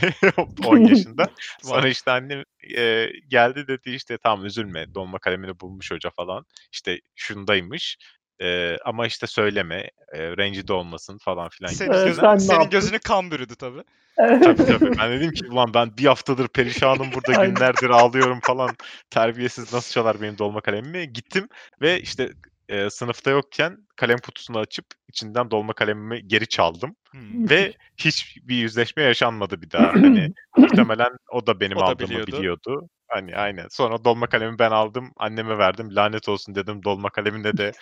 [0.65, 1.29] 10 yaşında.
[1.63, 2.43] Sonra işte annem
[2.77, 6.45] e, geldi dedi işte tamam üzülme dolma kalemini bulmuş hoca falan.
[6.71, 7.97] İşte şundaymış.
[8.41, 11.71] Ee, ama işte söyleme e, rencide olmasın falan filan.
[11.71, 12.71] Senin, Ee, gözün, sen ne senin yaptın?
[12.71, 13.83] gözünü kan bürüdü tabii.
[14.17, 14.97] Tabii tabii.
[14.99, 17.53] Ben dedim ki ulan ben bir haftadır perişanım burada Aynen.
[17.53, 18.75] günlerdir ağlıyorum falan.
[19.09, 21.13] Terbiyesiz nasıl çalar benim dolma kalemimi.
[21.13, 21.47] Gittim
[21.81, 22.29] ve işte
[22.69, 26.95] e, sınıfta yokken kalem kutusunu açıp içinden dolma kalemimi geri çaldım.
[27.11, 27.49] Hmm.
[27.49, 29.93] Ve hiçbir yüzleşme yaşanmadı bir daha.
[29.93, 32.37] Hani muhtemelen o da benim O da aldığımı biliyordu.
[32.37, 32.89] biliyordu.
[33.09, 33.67] Hani aynen.
[33.69, 35.11] Sonra dolma kalemi ben aldım.
[35.17, 35.95] Anneme verdim.
[35.95, 36.83] Lanet olsun dedim.
[36.83, 37.73] Dolma kalemine de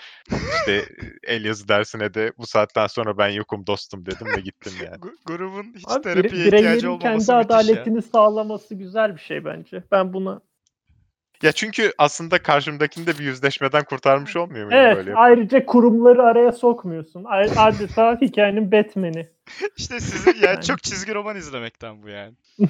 [0.47, 0.89] işte
[1.23, 5.01] el yazı dersine de bu saatten sonra ben yokum dostum dedim ve gittim yani.
[5.01, 7.89] Gu- Grubun hiç Abi terapiye ihtiyacı olmaması kendi müthiş ya.
[7.89, 9.83] adaletini sağlaması güzel bir şey bence.
[9.91, 10.41] Ben buna
[11.41, 15.15] Ya çünkü aslında karşımdakini de bir yüzleşmeden kurtarmış olmuyor muyum Evet, böyle?
[15.15, 17.23] ayrıca kurumları araya sokmuyorsun.
[17.57, 19.29] Adeta hikayenin Batman'i.
[19.77, 20.63] İşte sizin yani Yani.
[20.65, 22.33] çok çizgi roman izlemekten bu yani.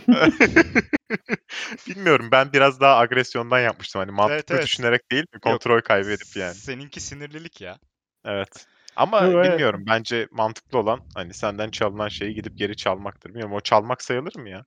[1.87, 3.99] Bilmiyorum ben biraz daha agresyondan yapmıştım.
[3.99, 4.65] Hani mantıklı evet.
[4.65, 6.53] düşünerek değil, bir Yok, kontrol kaybedip yani.
[6.53, 7.79] Seninki sinirlilik ya.
[8.25, 8.67] Evet.
[8.95, 9.51] Ama evet.
[9.51, 13.29] bilmiyorum bence mantıklı olan hani senden çalınan şeyi gidip geri çalmaktır.
[13.29, 14.65] Bilmiyorum o çalmak sayılır mı ya?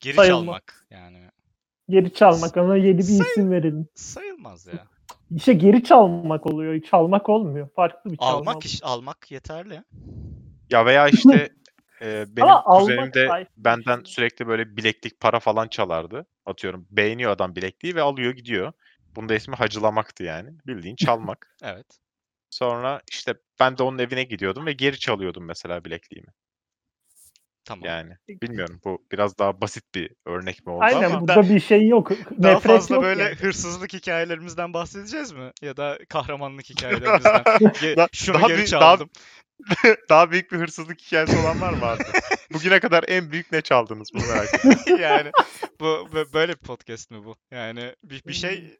[0.00, 0.38] Geri Sayılmaz.
[0.44, 1.30] çalmak yani.
[1.88, 3.88] Geri çalmak ona yeni bir Sayın- isim verelim.
[3.94, 4.86] Sayılmaz ya.
[5.36, 6.82] İşte geri çalmak oluyor.
[6.82, 7.68] Çalmak olmuyor.
[7.76, 8.34] Farklı bir çalma.
[8.34, 9.82] almak iş almak yeterli.
[10.70, 11.48] Ya veya işte
[12.02, 16.26] e, benim Ama kuzenim de benden sürekli böyle bileklik para falan çalardı.
[16.46, 18.72] Atıyorum beğeniyor adam bilekliği ve alıyor gidiyor.
[19.16, 20.50] Bunda ismi hacılamaktı yani.
[20.66, 21.56] Bildiğin çalmak.
[21.62, 21.86] Evet.
[22.50, 26.28] Sonra işte ben de onun evine gidiyordum ve geri çalıyordum mesela bilekliğimi.
[27.64, 27.84] Tamam.
[27.84, 31.88] Yani bilmiyorum bu biraz daha basit bir örnek mi oldu Aynen ama burada bir şey
[31.88, 32.10] yok.
[32.42, 33.34] Daha Nefret fazla yok böyle yani.
[33.34, 35.50] hırsızlık hikayelerimizden bahsedeceğiz mi?
[35.62, 37.42] Ya da kahramanlık hikayelerimizden.
[37.42, 39.10] Ge- Da- Şunu daha geri bir- daha- çaldım.
[40.08, 42.02] daha büyük bir hırsızlık hikayesi olan var mı abi?
[42.52, 44.98] Bugüne kadar en büyük ne çaldınız bunu merak ediyorum.
[45.02, 45.30] yani
[45.80, 47.36] bu bö- böyle bir podcast mi bu?
[47.50, 48.78] Yani bir, bir şey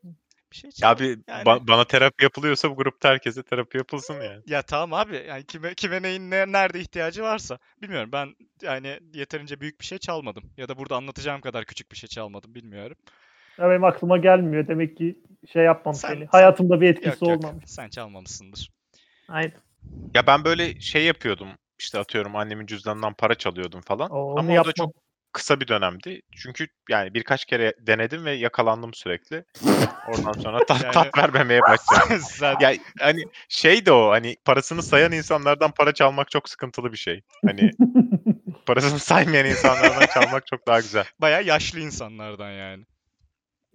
[0.55, 4.15] bir şey Ya çal- abi Yani- ba- bana terapi yapılıyorsa bu grupta herkese terapi yapılsın
[4.15, 4.43] yani.
[4.47, 9.61] Ya tamam abi yani kime kime neyin ne- nerede ihtiyacı varsa bilmiyorum ben yani yeterince
[9.61, 12.97] büyük bir şey çalmadım ya da burada anlatacağım kadar küçük bir şey çalmadım bilmiyorum.
[13.59, 14.69] Ya benim aklıma gelmiyor.
[14.69, 15.19] Demek ki
[15.53, 16.19] şey yapmam Sen- seni.
[16.21, 17.65] sen- Hayatımda bir etkisi Yok yok olmamış.
[17.67, 18.71] sen çalmamışsındır.
[19.29, 19.53] Aynen.
[20.15, 21.49] Ya ben böyle şey yapıyordum.
[21.79, 24.11] İşte atıyorum annemin cüzdanından para çalıyordum falan.
[24.11, 24.95] O, onu Ama o da çok
[25.35, 26.21] kısa bir dönemdi.
[26.33, 29.45] Çünkü yani birkaç kere denedim ve yakalandım sürekli.
[30.07, 32.19] Oradan sonra tat, Yani- tat vermemeye başladım.
[32.29, 36.97] sen Ya hani şey de o hani parasını sayan insanlardan para çalmak çok sıkıntılı bir
[36.99, 37.21] şey.
[37.47, 37.71] Hani
[38.67, 41.05] parasını saymayan insanlardan çalmak çok daha güzel.
[41.21, 42.85] bayağı yaşlı insanlardan yani.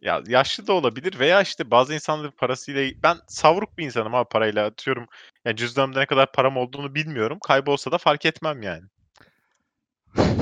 [0.02, 4.65] Ya yaşlı da olabilir veya işte bazı insanların parasıyla ben savruk bir insanım abi parayla
[4.65, 5.06] atıyorum.
[5.45, 7.38] Yani cüzdanımda ne kadar param olduğunu bilmiyorum.
[7.48, 8.84] Kaybolsa da fark etmem yani.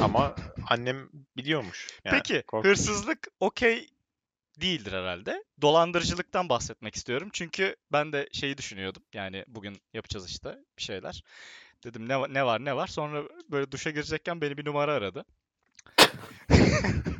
[0.01, 0.35] Ama
[0.69, 1.87] annem biliyormuş.
[2.05, 2.71] Yani Peki korkunç.
[2.71, 3.89] hırsızlık okey
[4.61, 5.43] değildir herhalde.
[5.61, 7.29] Dolandırıcılıktan bahsetmek istiyorum.
[7.33, 9.03] Çünkü ben de şeyi düşünüyordum.
[9.13, 11.23] Yani bugün yapacağız işte bir şeyler.
[11.83, 12.87] Dedim ne, ne var ne var.
[12.87, 15.25] Sonra böyle duşa girecekken beni bir numara aradı.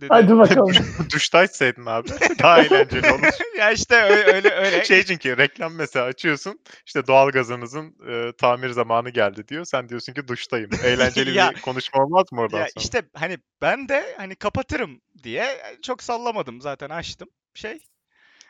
[0.00, 0.74] Dedi, Hadi bakalım.
[1.12, 2.08] Duşta açsaydın abi.
[2.42, 3.28] Daha eğlenceli olur.
[3.58, 4.50] ya işte öyle öyle.
[4.50, 4.84] öyle.
[4.84, 6.60] Şey çünkü reklam mesela açıyorsun.
[6.86, 9.64] işte doğalgazınızın e, tamir zamanı geldi diyor.
[9.64, 10.70] Sen diyorsun ki duştayım.
[10.82, 12.84] Eğlenceli Ya- bir konuşma olmaz mı oradan ya sonra?
[12.84, 15.46] işte hani ben de hani kapatırım diye
[15.82, 17.78] çok sallamadım zaten açtım şey.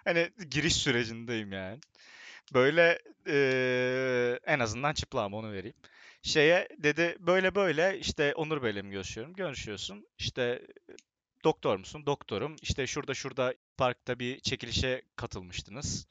[0.05, 1.81] Hani giriş sürecindeyim yani.
[2.55, 5.77] Böyle eee, en azından çıplağım onu vereyim.
[6.23, 9.35] Şeye dedi böyle böyle işte Onur Bey'le mi görüşüyorum?
[9.35, 10.07] Görüşüyorsun.
[10.19, 10.63] İşte
[11.47, 12.07] doktor musun?
[12.07, 12.57] Doktorum.
[12.63, 16.07] İşte şurada şurada parkta bir çekilişe katılmıştınız.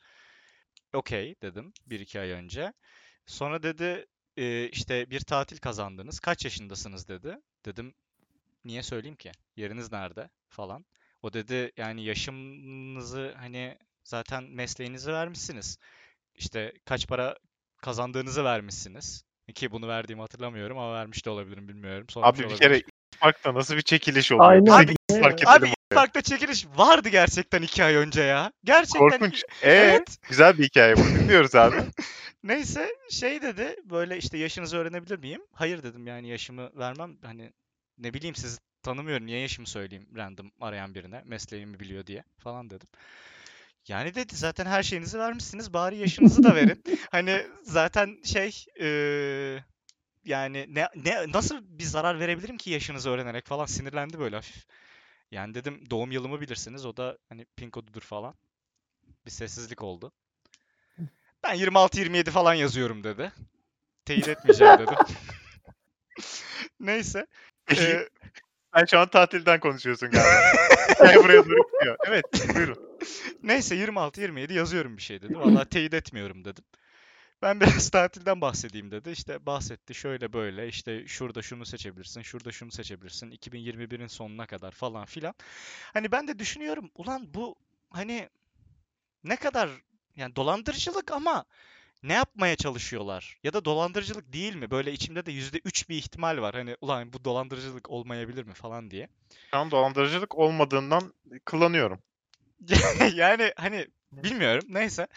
[0.94, 2.74] Okey dedim bir iki ay önce.
[3.26, 4.06] Sonra dedi
[4.38, 6.20] "Ee, işte bir tatil kazandınız.
[6.20, 7.38] Kaç yaşındasınız dedi.
[7.66, 7.94] Dedim
[8.66, 9.32] niye söyleyeyim ki?
[9.56, 10.86] Yeriniz nerede falan.
[11.22, 15.78] O dedi yani yaşınızı hani zaten mesleğinizi vermişsiniz.
[16.36, 17.38] İşte kaç para
[17.78, 19.24] kazandığınızı vermişsiniz.
[19.56, 22.06] Ki bunu verdiğimi hatırlamıyorum ama vermiş de olabilirim bilmiyorum.
[22.10, 22.60] Sormuş Abi bir olabilir.
[22.60, 22.84] kere
[23.20, 24.50] Parkta nasıl bir çekiliş oluyor?
[24.50, 24.66] Aynen.
[24.66, 25.74] Biz Abi- fark Abi edelim.
[25.90, 28.52] parkta çekiliş vardı gerçekten iki ay önce ya.
[28.64, 29.44] Gerçekten Korkunç.
[29.62, 30.18] Ee, Evet.
[30.30, 31.02] güzel bir hikaye bu.
[31.04, 31.76] Dinliyoruz abi.
[32.44, 35.42] Neyse şey dedi böyle işte yaşınızı öğrenebilir miyim?
[35.54, 37.18] Hayır dedim yani yaşımı vermem.
[37.24, 37.54] Hani
[37.98, 39.26] ne bileyim sizi tanımıyorum.
[39.26, 42.88] Niye yaşımı söyleyeyim random arayan birine mesleğimi biliyor diye falan dedim.
[43.88, 46.84] Yani dedi zaten her şeyinizi vermişsiniz bari yaşınızı da verin.
[47.12, 49.64] Hani zaten şey eee,
[50.26, 54.66] yani ne, ne nasıl bir zarar verebilirim ki yaşınızı öğrenerek falan sinirlendi böyle hafif.
[55.32, 58.36] Yani dedim doğum yılımı bilirsiniz o da hani pin kodudur falan.
[59.26, 60.12] Bir sessizlik oldu.
[61.44, 63.32] Ben 26-27 falan yazıyorum dedi.
[64.06, 64.98] Teyit etmeyeceğim dedim.
[66.80, 67.28] Neyse.
[67.72, 68.10] eee,
[68.76, 70.52] Sen şu an tatilden konuşuyorsun galiba.
[70.90, 71.98] Hikaye buraya doğru gidiyor.
[72.08, 72.78] Evet buyurun.
[73.44, 75.36] Neyse 26-27 yazıyorum bir şey dedi.
[75.40, 76.64] Vallahi teyit etmiyorum dedim.
[77.46, 79.10] Ben biraz tatilden bahsedeyim dedi.
[79.10, 83.32] İşte bahsetti şöyle böyle işte şurada şunu seçebilirsin, şurada şunu seçebilirsin.
[83.32, 85.34] 2021'in sonuna kadar falan filan.
[85.94, 87.56] Hani ben de düşünüyorum ulan bu
[87.90, 88.30] hani
[89.24, 89.70] ne kadar
[90.16, 91.46] yani dolandırıcılık ama
[92.04, 93.38] ne yapmaya çalışıyorlar?
[93.44, 94.72] Ya da dolandırıcılık değil mi?
[94.72, 96.56] Böyle içimde de %3 bir ihtimal var.
[96.56, 99.10] Hani ulan bu dolandırıcılık olmayabilir mi falan diye.
[99.52, 101.14] Şu an dolandırıcılık olmadığından
[101.46, 102.00] kullanıyorum.
[103.16, 104.64] Yani hani bilmiyorum.
[104.70, 105.08] Neyse.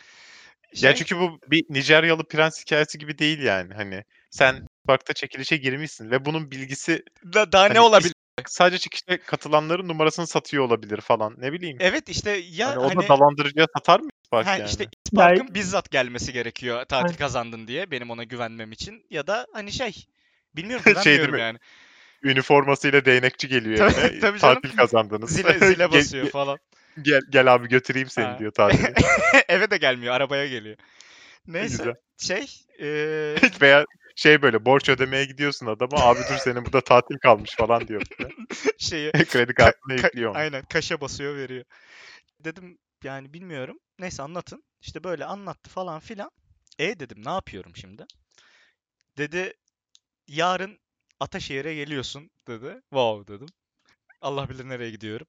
[0.72, 3.74] Ya Şey- çünkü bu bir Nijeryalı prens hikayesi gibi değil yani.
[3.74, 7.02] Hani sen parkta çekilişe girmişsin ve bunun bilgisi
[7.33, 8.12] Da, daha ne Hani olabilir?
[8.46, 11.35] sadece çekilişe katılanların numarasını satıyor olabilir falan.
[11.38, 11.76] Ne bileyim.
[11.81, 14.68] Evet işte ya hani o hani da dolandırıcıya satar mı park ha, yani?
[14.68, 19.72] işte Park'ın bizzat gelmesi gerekiyor tatil kazandın diye benim ona güvenmem için ya da hani
[19.72, 20.07] şey
[20.57, 21.40] bilmiyorum Şey değil güvenmiyorum mi?
[21.40, 21.59] yani.
[22.22, 24.54] Üniformasıyla değnekçi geliyor Tabii- tabii canım.
[24.62, 25.31] Tatil kazandınız.
[25.31, 26.59] Zile zile basıyor falan.
[27.02, 28.38] Gel, gel abi götüreyim seni Ha.
[28.38, 28.92] diyor tatile.
[29.48, 30.76] Eve de gelmiyor, arabaya geliyor.
[31.46, 31.94] Neyse Güzel.
[32.18, 32.46] şey
[32.78, 33.84] eee, Veya
[34.16, 38.02] şey böyle borç ödemeye gidiyorsun adama abi dur senin burada tatil kalmış falan diyor.
[38.78, 40.38] şeyi Kredi Ka- kartına ka- onu.
[40.38, 41.64] Aynen kaşa basıyor veriyor.
[42.44, 43.78] Dedim yani bilmiyorum.
[43.98, 44.64] Neyse anlatın.
[44.82, 46.30] İşte böyle anlattı falan filan.
[46.78, 48.06] E dedim ne yapıyorum şimdi?
[49.18, 49.52] Dedi
[50.28, 50.78] yarın
[51.20, 52.80] Ataşehir'e geliyorsun dedi.
[52.90, 53.48] Wow dedim.
[54.20, 55.26] Allah bilir nereye gidiyorum.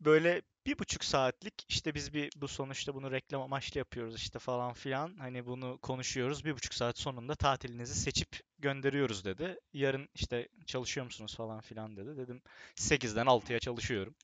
[0.00, 4.72] Böyle bir buçuk saatlik işte biz bir bu sonuçta bunu reklam amaçlı yapıyoruz işte falan
[4.72, 5.14] filan.
[5.18, 6.44] Hani bunu konuşuyoruz.
[6.44, 9.60] Bir buçuk saat sonunda tatilinizi seçip gönderiyoruz dedi.
[9.72, 12.16] Yarın işte çalışıyor musunuz falan filan dedi.
[12.16, 12.42] Dedim
[12.76, 14.14] 8'den 6'ya çalışıyorum.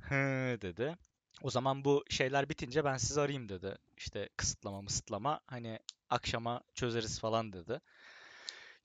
[0.00, 0.14] Hı
[0.62, 0.96] dedi.
[1.42, 3.78] O zaman bu şeyler bitince ben sizi arayayım dedi.
[3.96, 5.78] İşte kısıtlama mısıtlama hani
[6.10, 7.80] akşama çözeriz falan dedi.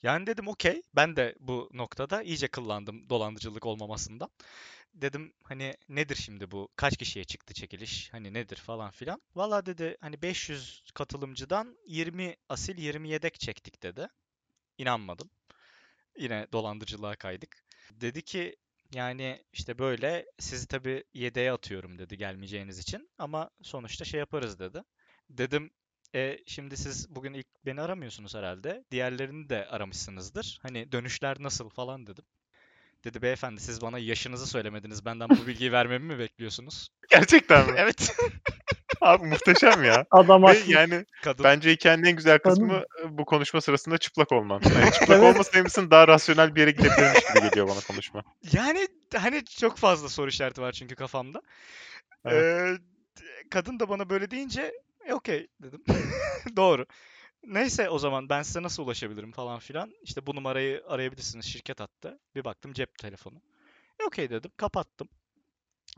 [0.03, 0.81] Yani dedim okey.
[0.95, 4.29] Ben de bu noktada iyice kıllandım dolandırıcılık olmamasından.
[4.93, 6.69] Dedim hani nedir şimdi bu?
[6.75, 8.13] Kaç kişiye çıktı çekiliş?
[8.13, 9.21] Hani nedir falan filan.
[9.35, 14.07] Valla dedi hani 500 katılımcıdan 20 asil 20 yedek çektik dedi.
[14.77, 15.29] İnanmadım.
[16.17, 17.63] Yine dolandırıcılığa kaydık.
[17.91, 18.55] Dedi ki
[18.93, 24.83] yani işte böyle sizi tabii yedeğe atıyorum dedi gelmeyeceğiniz için ama sonuçta şey yaparız dedi.
[25.29, 25.71] Dedim
[26.15, 28.85] e, şimdi siz bugün ilk beni aramıyorsunuz herhalde.
[28.91, 30.59] Diğerlerini de aramışsınızdır.
[30.61, 32.25] Hani dönüşler nasıl falan dedim.
[33.03, 35.05] Dedi beyefendi siz bana yaşınızı söylemediniz.
[35.05, 36.89] Benden bu bilgiyi vermemi mi bekliyorsunuz?
[37.09, 37.73] Gerçekten mi?
[37.77, 38.15] Evet.
[39.01, 40.05] Abi muhteşem ya.
[40.11, 40.71] Adam Ve haklı.
[40.71, 44.61] yani Kadın bence hikayenin en güzel kısmı e, bu konuşma sırasında çıplak olman.
[44.75, 45.33] Yani çıplak Evet.
[45.35, 48.23] olmasaymışsın daha rasyonel bir yere gidebilirmiş gibi geliyor bana konuşma.
[48.53, 48.87] yani
[49.17, 51.41] hani çok fazla soru işareti var çünkü kafamda.
[52.25, 52.43] Evet.
[52.43, 52.77] Ee,
[53.51, 54.73] kadın da bana böyle deyince
[55.05, 55.83] e, okey dedim.
[56.55, 56.85] Doğru.
[57.43, 59.93] Neyse o zaman ben size nasıl ulaşabilirim falan filan.
[60.03, 62.19] İşte bu numarayı arayabilirsiniz şirket attı.
[62.35, 63.41] Bir baktım cep telefonu.
[63.99, 65.09] E, okey dedim kapattım.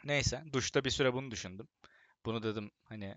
[0.04, 1.68] Neyse duşta bir süre bunu düşündüm.
[2.26, 3.16] Bunu dedim hani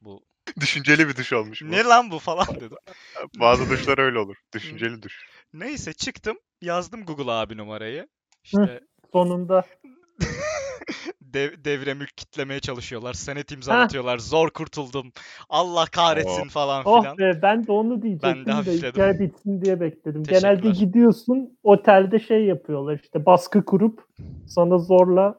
[0.00, 0.24] bu
[0.60, 1.70] Düşünceli bir duş olmuş bu.
[1.70, 2.78] ne lan bu falan dedim.
[3.40, 4.36] Bazı duşlar öyle olur.
[4.54, 5.24] Düşünceli duş.
[5.52, 8.08] Neyse çıktım yazdım Google abi numarayı.
[8.44, 8.80] İşte
[9.12, 9.66] Sonunda.
[11.20, 13.14] dev, devre mülk kitlemeye çalışıyorlar.
[13.14, 14.18] Senet imzalatıyorlar.
[14.18, 15.12] Zor kurtuldum.
[15.48, 17.18] Allah kahretsin falan Oh filan.
[17.18, 18.88] be ben de onu diyecektim de hafifledim.
[18.92, 20.22] hikaye bitsin diye bekledim.
[20.22, 24.06] Genelde gidiyorsun otelde şey yapıyorlar işte baskı kurup
[24.46, 25.38] sana zorla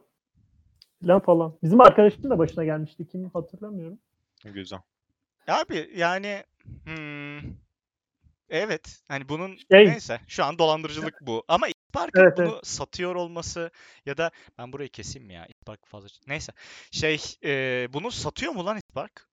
[1.02, 1.54] falan falan.
[1.64, 3.08] Bizim arkadaşın da başına gelmişti.
[3.08, 4.00] Kim hatırlamıyorum.
[4.44, 4.80] Güzel.
[5.48, 6.44] Abi yani
[6.84, 7.40] hmm,
[8.50, 11.44] evet hani bunun Şey- neyse şu an dolandırıcılık bu.
[11.48, 13.72] Ama İspark'ın Evet, bunu satıyor olması
[14.06, 16.52] ya da ben burayı keseyim mi ya İspark fazla neyse
[16.92, 19.28] şey e, bunu satıyor mu lan İspark?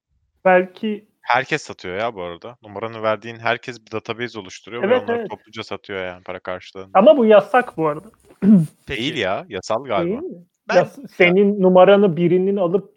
[0.44, 2.56] Belki Herkes satıyor ya bu arada.
[2.62, 5.30] Numaranı verdiğin herkes bir database oluşturuyor ve Evet, onları evet.
[5.30, 6.98] topluca satıyor yani para karşılığında.
[6.98, 8.08] ama bu yasak bu arada.
[8.86, 9.46] Peki Değil ya.
[9.48, 10.20] Yasal galiba.
[10.20, 10.44] Değil mi?
[10.68, 12.94] ben Yas- senin numaranı birinin alıp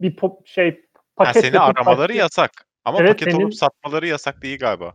[0.00, 2.50] bir pop şey Ha, paket seni yapıp aramaları yasak.
[2.84, 4.94] Ama Evet, paket senin- olup satmaları yasak değil galiba.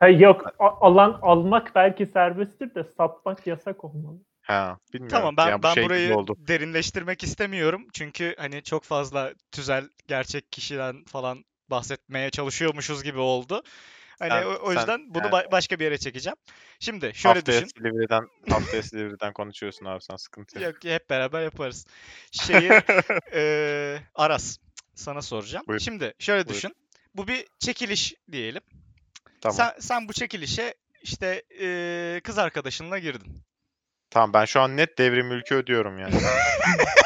[0.00, 4.18] Ha, yok alan almak belki serbesttir de satmak yasak olmalı.
[4.42, 5.16] Ha, bilmiyorum.
[5.18, 6.34] Tamam ben Yani ben şey burayı oldu.
[6.38, 7.86] derinleştirmek istemiyorum.
[7.92, 13.62] Çünkü hani çok fazla tüzel gerçek kişiden falan bahsetmeye çalışıyormuşuz gibi oldu.
[14.18, 15.32] Hani Sen- o, o sen- yüzden bunu evet.
[15.32, 16.36] ba- başka bir yere çekeceğim.
[16.80, 17.70] Şimdi şöyle haftaya düşün.
[17.78, 20.66] Silivri'den, haftaya Silivri'den konuşuyorsun abi sen sıkıntı yok.
[20.66, 21.86] Yok hep beraber yaparız.
[22.32, 22.70] Şeyi
[23.32, 24.58] eee, Aras
[24.94, 25.64] sana soracağım.
[25.68, 25.80] Buyur.
[25.80, 26.56] Şimdi şöyle Buyur.
[26.56, 26.74] düşün.
[27.14, 28.62] Bu bir çekiliş diyelim.
[29.40, 29.56] Tamam.
[29.56, 33.42] Sen sen bu çekilişe işte eee, kız arkadaşınla girdin.
[34.10, 36.14] Tamam ben şu an net devrim ülke ödüyorum yani.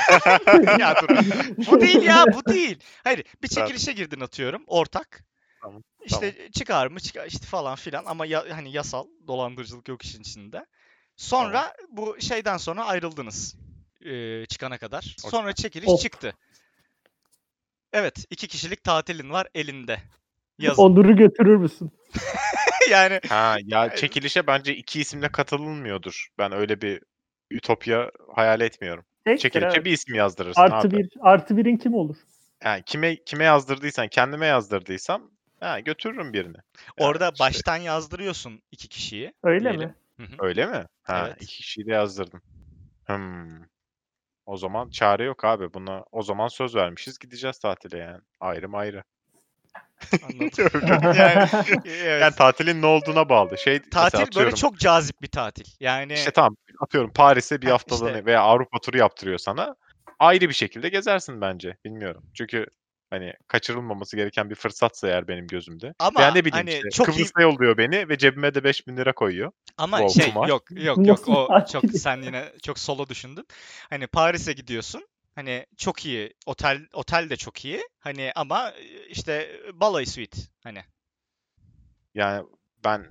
[0.81, 1.09] ya dur.
[1.67, 2.79] Bu değil ya bu değil.
[3.05, 3.69] Hayır bir Tamam.
[3.69, 5.25] çekilişe girdin atıyorum ortak.
[5.63, 10.21] Tamam, İşte çıkar mı çıkar işte falan filan ama ya, hani yasal dolandırıcılık yok işin
[10.21, 10.67] içinde.
[11.17, 13.57] Sonra bu şeyden sonra ayrıldınız.
[14.01, 15.17] eee, çıkana kadar.
[15.19, 16.01] Sonra çekiliş Of.
[16.03, 16.35] çıktı.
[17.93, 19.99] Evet iki kişilik tatilin var elinde.
[20.59, 20.83] Yazın.
[20.83, 21.91] Onur'u götürür müsün?
[22.91, 26.29] yani ha ya çekilişe bence iki isimle katılınmıyordur.
[26.39, 27.03] Ben öyle bir
[27.51, 29.05] ütopya hayal etmiyorum.
[29.25, 29.85] Tektir, Çekilişe evet.
[29.85, 30.97] bir isim yazdırırsın Artı abi.
[30.97, 32.17] bir, artı birin kim olur?
[32.65, 35.31] Yani kime kime yazdırdıysan, kendime yazdırdıysam
[35.61, 36.57] ha, götürürüm birini.
[36.99, 39.33] Yani orada işte, baştan yazdırıyorsun iki kişiyi.
[39.43, 39.89] Öyle diyelim.
[39.89, 39.95] mi?
[40.17, 40.47] Hı hı.
[40.47, 40.87] Öyle mi?
[41.03, 41.43] Ha, Evet.
[41.43, 42.43] iki kişiyi de yazdırdım.
[43.07, 43.63] Hmm.
[44.47, 45.75] O zaman çare yok abi.
[45.75, 47.19] Buna o zaman söz vermişiz.
[47.19, 48.21] Gideceğiz tatile yani.
[48.41, 49.03] Ayrı ayrı.
[50.23, 50.51] Anladım.
[51.17, 51.49] yani,
[51.85, 52.23] evet.
[52.23, 53.59] Yani tatilin ne olduğuna bağlı.
[53.59, 55.65] Şey Tatil böyle atıyorum, çok cazip bir tatil.
[55.81, 58.27] Yani İşte tamam atıyorum Paris'e bir haftalığını işte.
[58.27, 59.77] veya Avrupa turu yaptırıyor sana.
[60.19, 61.77] Ayrı bir şekilde gezersin bence.
[61.85, 62.23] Bilmiyorum.
[62.35, 62.67] Çünkü
[63.11, 65.95] hani kaçırılmaması gereken bir fırsatsa eğer benim gözümde.
[65.99, 68.97] Ama veya ne bileyim hani işte çok iyi- Kıbrıs'ta yolluyor beni ve cebime de 5000
[68.97, 69.53] lira koyuyor.
[69.79, 70.49] Ama Wow, şey kumar.
[70.49, 73.47] yok yok yok o çok sen yine çok solo düşündün.
[73.91, 75.07] Hani Paris'e gidiyorsun.
[75.35, 77.83] Hani çok iyi otel otel de çok iyi.
[78.03, 78.73] Hani ama
[79.09, 80.85] işte balayı suite hani.
[82.15, 82.47] Yani
[82.85, 83.07] ben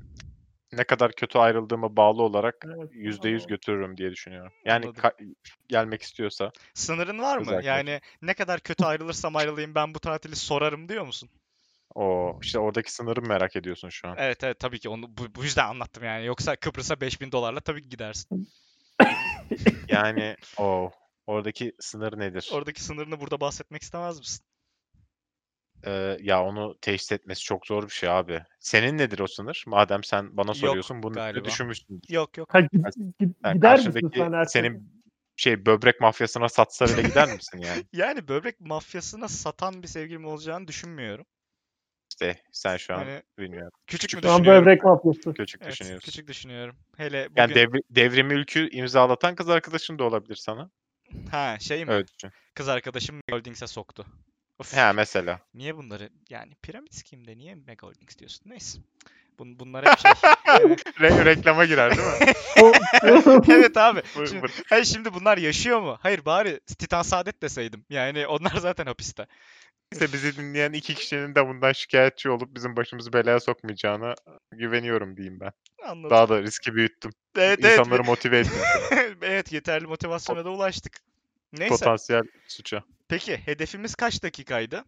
[0.72, 3.48] ne kadar kötü ayrıldığıma bağlı olarak Evet, %100 anladım.
[3.48, 4.52] götürürüm diye düşünüyorum.
[4.66, 5.36] Yani ka-
[5.68, 7.44] gelmek istiyorsa Sınırın var mı?
[7.44, 7.66] Arkadaş.
[7.66, 11.30] Yani ne kadar kötü ayrılırsam ayrılayım ben bu tatili sorarım diyor musun?
[11.96, 14.16] o işte oradaki sınırı merak ediyorsun şu an.
[14.18, 16.26] Evet evet tabii ki onu bu, bu yüzden anlattım yani.
[16.26, 18.52] Yoksa Kıbrıs'a 5000 dolarla tabii ki gidersin.
[19.88, 20.92] Yani o
[21.28, 22.50] oradaki sınır nedir?
[22.54, 24.46] Oradaki sınırını burada bahsetmek istemez misin?
[25.86, 28.44] Ee, ya onu teşhis etmesi çok zor bir şey abi.
[28.60, 29.64] Senin nedir o sınır?
[29.68, 31.46] Madem sen bana soruyorsun bunu galiba.
[31.46, 32.14] düşünmüşsündür.
[32.14, 32.54] Yok yok.
[32.54, 32.70] Ha, gid-
[33.20, 34.92] gid- Yani gider misin karşındaki sen her senin
[35.36, 37.84] şey böbrek mafyasına satsa bile gider misin yani?
[37.94, 41.26] Yani böbrek mafyasına satan bir sevgilim olacağını düşünmüyorum.
[42.12, 43.72] İşte sen şu an Hani bilmiyorum.
[43.88, 44.66] küçük Küçük mü Şu an düşünüyorum?
[44.66, 45.34] böbrek mafyası.
[45.34, 46.06] Küçük Evet, düşünüyorsun.
[46.06, 46.76] küçük düşünüyorum.
[46.98, 50.70] Hele bugün Yani devri, devrimi ülkü imzalatan kız arkadaşın da olabilir sana.
[51.32, 52.04] ha şey mi?
[52.08, 52.32] Düşün.
[52.56, 54.06] Kız arkadaşım Megholdings'e soktu.
[54.62, 55.40] Of, He mesela.
[55.54, 58.50] niye bunları yani piramit schem'de niye Megholdings diyorsun?
[58.50, 58.80] Neyse.
[59.40, 60.12] Bun, bunlar hep şey.
[61.00, 62.34] Re- reklama girer değil mi?
[63.54, 64.02] Evet abi.
[64.16, 64.54] Buyur, Şimdi, buyur.
[64.70, 65.98] hayır şimdi bunlar yaşıyor mu?
[66.02, 67.86] Hayır bari Titan Saadet deseydim.
[67.90, 69.28] Yani onlar zaten hapiste.
[69.92, 74.16] İşte bizi dinleyen iki kişinin de bundan şikayetçi olup bizim başımızı belaya sokmayacağına
[74.52, 75.52] güveniyorum diyeyim ben.
[75.88, 76.10] Anladım.
[76.10, 77.12] Daha da riski büyüttüm.
[77.38, 78.54] evet, evet, İnsanları motive ettim.
[79.22, 80.94] evet yeterli motivasyona da ulaştık.
[81.54, 81.70] Neyse.
[81.70, 82.84] Potansiyel suça.
[83.12, 84.86] Peki hedefimiz kaç dakikaydı?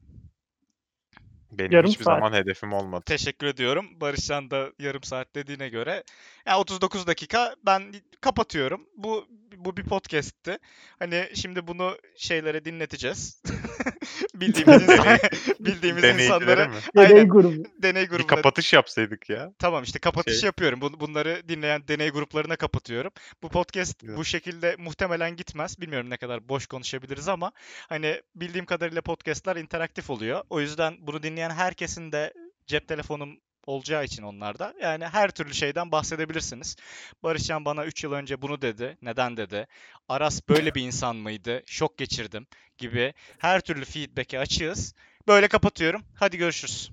[1.60, 2.18] Benim Yarım hiçbir saat.
[2.20, 3.04] zaman hedefim olmadı.
[3.06, 3.86] Teşekkür ediyorum.
[4.02, 6.04] Barışcan da yarım saat dediğine göre.
[6.48, 8.88] Yani 39 dakika ben kapatıyorum.
[8.98, 9.28] Bu
[9.58, 10.58] bu bir podcast'ti.
[11.00, 13.44] Hani şimdi bunu şeylere dinleteceğiz.
[14.36, 15.18] bildiğimiz insan,
[15.60, 16.76] bildiğimiz insanlara mi?
[16.96, 17.30] Deney Aynen.
[17.30, 17.64] grubu.
[17.84, 19.54] deney Bir grubuna kapatış yapsaydık ya.
[19.60, 20.82] Tamam işte kapatış Şey- yapıyorum.
[20.82, 23.12] Bu- bunları dinleyen deney gruplarına kapatıyorum.
[23.44, 24.18] Bu podcast Güzel.
[24.18, 25.82] bu şekilde muhtemelen gitmez.
[25.82, 27.52] Bilmiyorum ne kadar boş konuşabiliriz ama
[27.90, 30.44] hani bildiğim kadarıyla podcastlar interaktif oluyor.
[30.50, 32.34] O yüzden bunu dinleyen herkesin de
[32.68, 34.74] cep telefonum olacağı için onlarda.
[34.82, 36.76] Yani her türlü şeyden bahsedebilirsiniz.
[37.24, 38.98] Barışcan bana 3 yıl önce bunu dedi.
[39.02, 39.68] Neden dedi?
[40.10, 41.64] Aras böyle bir insan mıydı?
[41.66, 44.94] Şok geçirdim gibi her türlü feedback'e açığız.
[45.28, 46.04] Böyle kapatıyorum.
[46.16, 46.92] Hadi görüşürüz.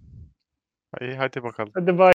[1.01, 1.71] İyi hadi bakalım.
[1.75, 2.09] Hadi bay.